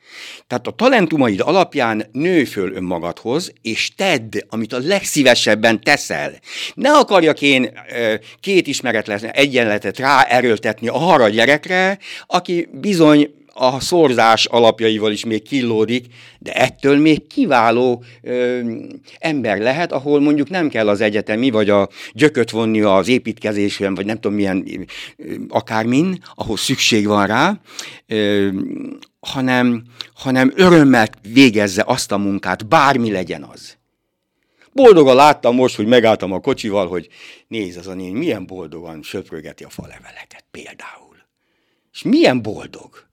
[0.46, 6.32] Tehát a talentumaid alapján nő föl önmagadhoz, és tedd, amit a legszívesebben teszel.
[6.74, 7.70] Ne akarjak én
[8.40, 16.06] két ismeretlen egyenletet ráerőltetni arra a gyerekre, aki bizony a szorzás alapjaival is még killódik,
[16.38, 18.60] de ettől még kiváló ö,
[19.18, 24.06] ember lehet, ahol mondjuk nem kell az egyetemi, vagy a gyököt vonni az építkezésben, vagy
[24.06, 24.66] nem tudom milyen,
[25.16, 27.60] ö, akármin, ahol szükség van rá,
[28.06, 28.48] ö,
[29.20, 29.82] hanem,
[30.14, 33.76] hanem örömmel végezze azt a munkát, bármi legyen az.
[34.72, 37.08] Boldogan láttam most, hogy megálltam a kocsival, hogy
[37.48, 41.16] nézd, az a néni milyen boldogan söprögeti a faleveleket például.
[41.92, 43.10] És milyen boldog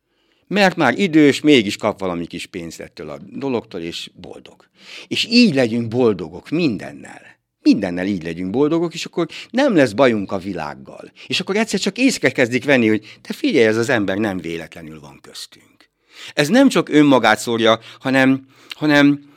[0.49, 4.69] mert már idős, mégis kap valami kis pénzt ettől a dologtól, és boldog.
[5.07, 7.21] És így legyünk boldogok mindennel.
[7.61, 11.11] Mindennel így legyünk boldogok, és akkor nem lesz bajunk a világgal.
[11.27, 14.99] És akkor egyszer csak észre kezdik venni, hogy te figyelj, ez az ember nem véletlenül
[14.99, 15.89] van köztünk.
[16.33, 19.29] Ez nem csak önmagát szórja, hanem, hanem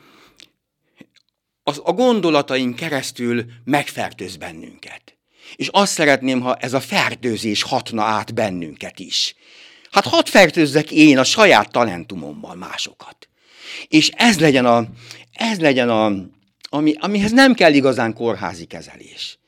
[1.63, 5.17] az, a gondolataink keresztül megfertőz bennünket.
[5.55, 9.35] És azt szeretném, ha ez a fertőzés hatna át bennünket is.
[9.93, 13.29] Hát hadd fertőzzek én a saját talentumommal másokat.
[13.87, 14.85] És ez legyen a,
[15.31, 16.11] ez legyen a
[16.69, 19.39] ami, amihez nem kell igazán kórházi kezelés.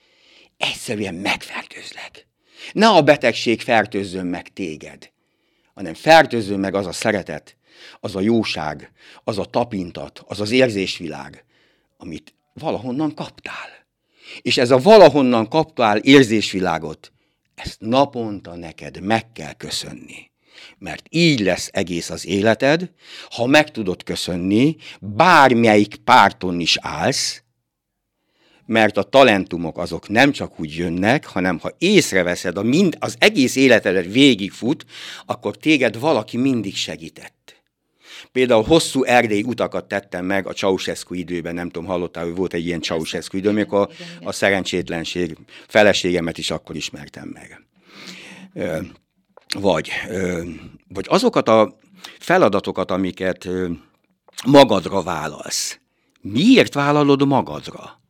[0.58, 2.28] Egyszerűen megfertőzlek.
[2.74, 5.12] Ne a betegség fertőzzön meg téged,
[5.74, 7.58] hanem fertőzzön meg az a szeretet,
[8.00, 8.92] az a jóság,
[9.24, 11.46] az a tapintat, az az érzésvilág,
[11.98, 13.70] amit valahonnan kaptál.
[14.42, 17.12] És ez a valahonnan kaptál érzésvilágot,
[17.56, 20.34] ezt naponta neked meg kell köszönni
[20.78, 22.92] mert így lesz egész az életed,
[23.30, 27.44] ha meg tudod köszönni, bármelyik párton is állsz,
[28.66, 33.56] mert a talentumok azok nem csak úgy jönnek, hanem ha észreveszed, a mind, az egész
[33.56, 34.86] életedet végigfut,
[35.26, 37.64] akkor téged valaki mindig segített.
[38.32, 42.66] Például hosszú erdély utakat tettem meg a Ceausescu időben, nem tudom, hallottál, hogy volt egy
[42.66, 43.90] ilyen Ceausescu idő, amikor a,
[44.28, 45.38] a szerencsétlenség
[45.68, 47.62] feleségemet is akkor ismertem meg.
[49.60, 49.92] Vagy,
[50.88, 51.78] vagy azokat a
[52.20, 53.48] feladatokat, amiket
[54.46, 55.80] magadra válasz.
[56.22, 58.02] Miért vállalod magadra?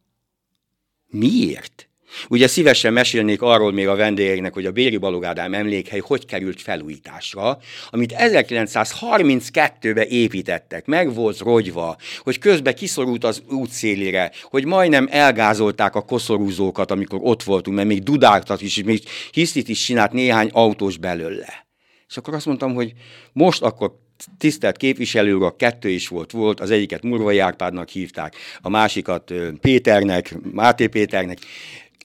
[1.08, 1.90] Miért?
[2.30, 7.58] Ugye szívesen mesélnék arról még a vendégeknek, hogy a Béri Balogádám emlékhely hogy került felújításra,
[7.90, 16.02] amit 1932-ben építettek, meg volt rogyva, hogy közben kiszorult az útszélére, hogy majdnem elgázolták a
[16.02, 19.02] koszorúzókat, amikor ott voltunk, mert még dudáltat is, még
[19.32, 21.66] hisztit is csinált néhány autós belőle.
[22.08, 22.94] És akkor azt mondtam, hogy
[23.34, 24.04] most akkor
[24.38, 30.36] tisztelt képviselő, a kettő is volt, volt, az egyiket Murvai Árpádnak hívták, a másikat Péternek,
[30.52, 31.38] Máté Péternek,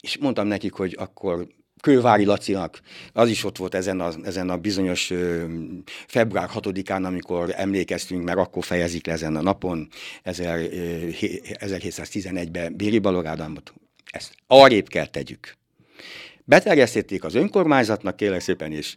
[0.00, 1.46] és mondtam nekik, hogy akkor
[1.80, 2.80] Kővári Lacinak,
[3.12, 5.44] az is ott volt ezen a, ezen a bizonyos ö,
[6.06, 9.88] február 6-án, amikor emlékeztünk, mert akkor fejezik le ezen a napon,
[10.24, 13.72] 1711-ben Béri Balogádámot.
[14.10, 15.58] Ezt arrébb kell tegyük.
[16.44, 18.96] Beterjesztették az önkormányzatnak, kérlek szépen, és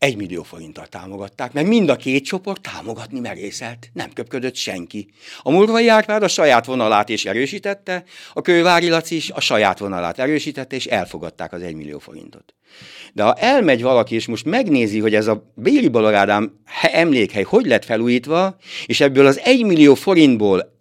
[0.00, 3.90] egy millió forinttal támogatták, mert mind a két csoport támogatni merészelt.
[3.92, 5.08] Nem köpködött senki.
[5.42, 10.18] A Murvai Árpád a saját vonalát is erősítette, a Kővári Laci is a saját vonalát
[10.18, 12.54] erősítette, és elfogadták az egy millió forintot.
[13.12, 17.84] De ha elmegy valaki, és most megnézi, hogy ez a Béli Balagádám emlékhely hogy lett
[17.84, 20.78] felújítva, és ebből az egy millió forintból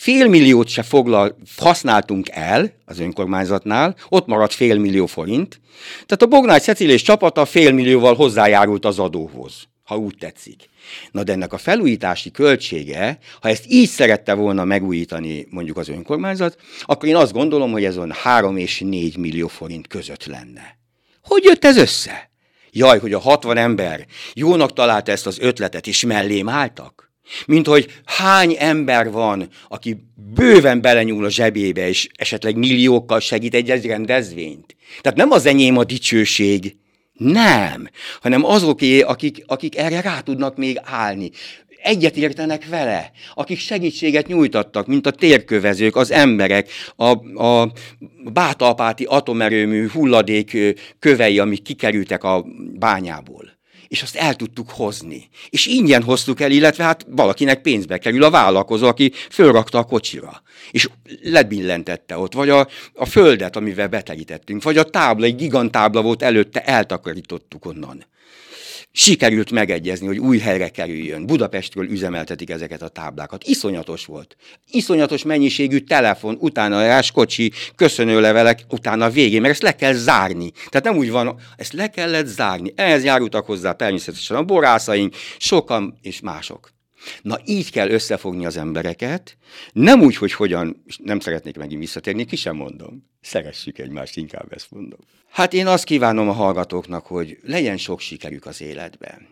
[0.00, 5.60] fél milliót se foglal, használtunk el az önkormányzatnál, ott maradt fél millió forint.
[5.92, 10.68] Tehát a Bognár Cecilés csapata fél millióval hozzájárult az adóhoz, ha úgy tetszik.
[11.10, 16.56] Na de ennek a felújítási költsége, ha ezt így szerette volna megújítani mondjuk az önkormányzat,
[16.82, 20.78] akkor én azt gondolom, hogy ez olyan 3 és 4 millió forint között lenne.
[21.22, 22.30] Hogy jött ez össze?
[22.70, 27.09] Jaj, hogy a 60 ember jónak találta ezt az ötletet, és mellém álltak?
[27.46, 29.96] Mint hogy hány ember van, aki
[30.34, 34.76] bőven belenyúl a zsebébe, és esetleg milliókkal segít egy rendezvényt.
[35.00, 36.76] Tehát nem az enyém a dicsőség,
[37.20, 37.88] nem,
[38.20, 41.30] hanem azoké, akik, akik erre rá tudnak még állni.
[41.82, 47.08] Egyet értenek vele, akik segítséget nyújtattak, mint a térkövezők, az emberek, a,
[47.44, 47.72] a
[48.32, 50.56] bátalpáti atomerőmű hulladék
[50.98, 52.44] kövei, amik kikerültek a
[52.78, 53.59] bányából
[53.90, 55.28] és azt el tudtuk hozni.
[55.48, 60.42] És ingyen hoztuk el, illetve hát valakinek pénzbe kerül a vállalkozó, aki fölrakta a kocsira,
[60.70, 60.88] és
[61.22, 66.60] lebillentette ott, vagy a, a földet, amivel betelítettünk, vagy a tábla, egy gigantábla volt előtte,
[66.60, 68.04] eltakarítottuk onnan
[68.92, 71.26] sikerült megegyezni, hogy új helyre kerüljön.
[71.26, 73.44] Budapestről üzemeltetik ezeket a táblákat.
[73.44, 74.36] Iszonyatos volt.
[74.70, 80.50] Iszonyatos mennyiségű telefon, utána rás kocsi, köszönőlevelek, utána a végén, mert ezt le kell zárni.
[80.50, 82.72] Tehát nem úgy van, ezt le kellett zárni.
[82.76, 86.78] Ehhez járultak hozzá természetesen a borászaink, sokan és mások.
[87.22, 89.36] Na így kell összefogni az embereket,
[89.72, 93.08] nem úgy, hogy hogyan, nem szeretnék megint visszatérni, ki sem mondom.
[93.20, 95.00] Szeressük egymást, inkább ezt mondom.
[95.30, 99.26] Hát én azt kívánom a hallgatóknak, hogy legyen sok sikerük az életben.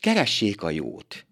[0.00, 1.26] Keressék a jót.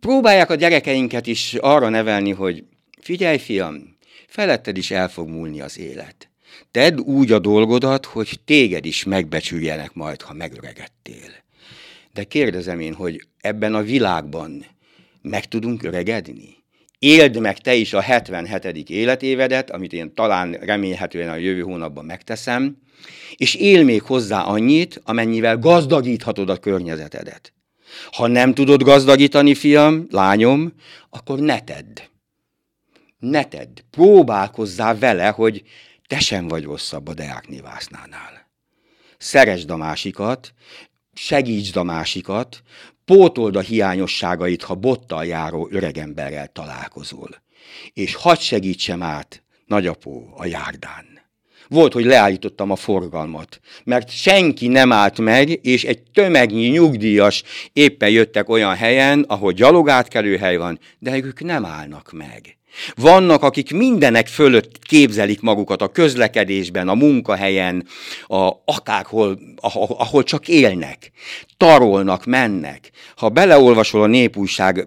[0.00, 2.64] Próbálják a gyerekeinket is arra nevelni, hogy
[3.00, 6.30] figyelj, fiam, feletted is el fog múlni az élet.
[6.70, 11.30] Tedd úgy a dolgodat, hogy téged is megbecsüljenek majd, ha megöregedtél.
[12.12, 14.66] De kérdezem én, hogy ebben a világban
[15.22, 16.56] meg tudunk öregedni?
[16.98, 18.90] Éld meg te is a 77.
[18.90, 22.76] életévedet, amit én talán remélhetően a jövő hónapban megteszem,
[23.36, 27.52] és él még hozzá annyit, amennyivel gazdagíthatod a környezetedet.
[28.10, 30.72] Ha nem tudod gazdagítani, fiam, lányom,
[31.10, 32.00] akkor ne tedd.
[33.18, 33.80] Ne tedd.
[33.90, 35.62] Próbálkozzál vele, hogy
[36.06, 38.50] te sem vagy rosszabb a Deák Nivásznánál.
[39.18, 40.54] Szeresd a másikat,
[41.12, 42.62] segítsd a másikat,
[43.12, 47.28] pótold a hiányosságait, ha bottal járó öregemberrel találkozol.
[47.92, 51.04] És hadd segítsem át, nagyapó, a járdán.
[51.68, 57.42] Volt, hogy leállítottam a forgalmat, mert senki nem állt meg, és egy tömegnyi nyugdíjas
[57.72, 62.56] éppen jöttek olyan helyen, ahol gyalogátkelő hely van, de ők nem állnak meg.
[62.94, 67.86] Vannak, akik mindenek fölött képzelik magukat a közlekedésben, a munkahelyen,
[68.26, 71.10] a, akárhol, ahol, ahol csak élnek.
[71.56, 72.90] Tarolnak, mennek.
[73.16, 74.86] Ha beleolvasol a népújság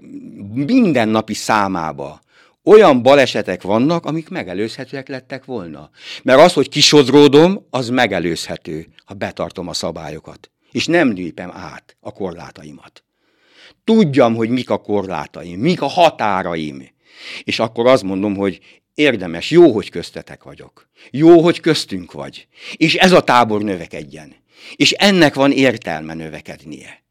[0.54, 2.24] mindennapi számába,
[2.64, 5.90] olyan balesetek vannak, amik megelőzhetőek lettek volna.
[6.24, 10.52] Mert az, hogy kisodródom, az megelőzhető, ha betartom a szabályokat.
[10.72, 13.04] És nem lépem át a korlátaimat.
[13.84, 16.95] Tudjam, hogy mik a korlátaim, mik a határaim
[17.44, 18.60] És akkor azt mondom, hogy
[18.94, 20.90] érdemes, jó, hogy köztetek vagyok.
[21.12, 22.48] Jó, hogy köztünk vagy.
[22.76, 24.36] És ez a tábor növekedjen.
[24.76, 27.04] És ennek van értelme növekednie.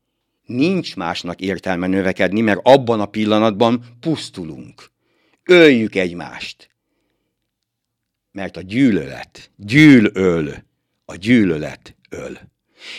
[0.47, 4.91] Nincs másnak értelme növekedni, mert abban a pillanatban pusztulunk.
[5.45, 6.69] Öljük egymást.
[8.33, 10.55] Mert a gyűlölet, gyűlöl,
[11.05, 12.39] a gyűlölet öl.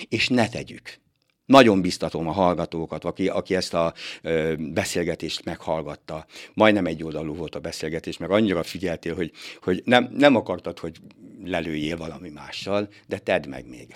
[0.10, 1.00] És ne tegyük.
[1.46, 6.26] Nagyon biztatom a hallgatókat, aki, aki ezt a ö, beszélgetést meghallgatta.
[6.54, 9.32] Majdnem egy oldalú volt a beszélgetés, meg annyira figyeltél, hogy,
[9.62, 11.00] hogy nem, nem akartad, hogy
[11.44, 13.96] lelőjél valami mással, de tedd meg még.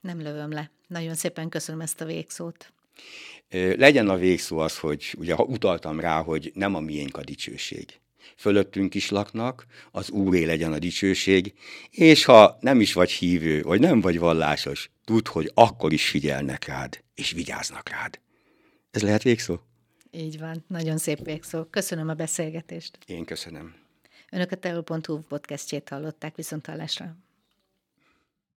[0.00, 0.70] Nem lövöm le.
[0.86, 2.72] Nagyon szépen köszönöm ezt a végszót.
[3.76, 8.00] Legyen a végszó az, hogy ugye utaltam rá, hogy nem a miénk a dicsőség.
[8.36, 11.54] Fölöttünk is laknak, az Úré legyen a dicsőség,
[11.90, 16.64] és ha nem is vagy hívő, vagy nem vagy vallásos, tudd, hogy akkor is figyelnek
[16.64, 18.20] rád, és vigyáznak rád.
[18.90, 19.56] Ez lehet végszó?
[20.10, 21.64] Így van, nagyon szép végszó.
[21.64, 22.98] Köszönöm a beszélgetést.
[23.06, 23.74] Én köszönöm.
[24.30, 27.16] Önök a teol.hu podcastjét hallották viszont hallásra.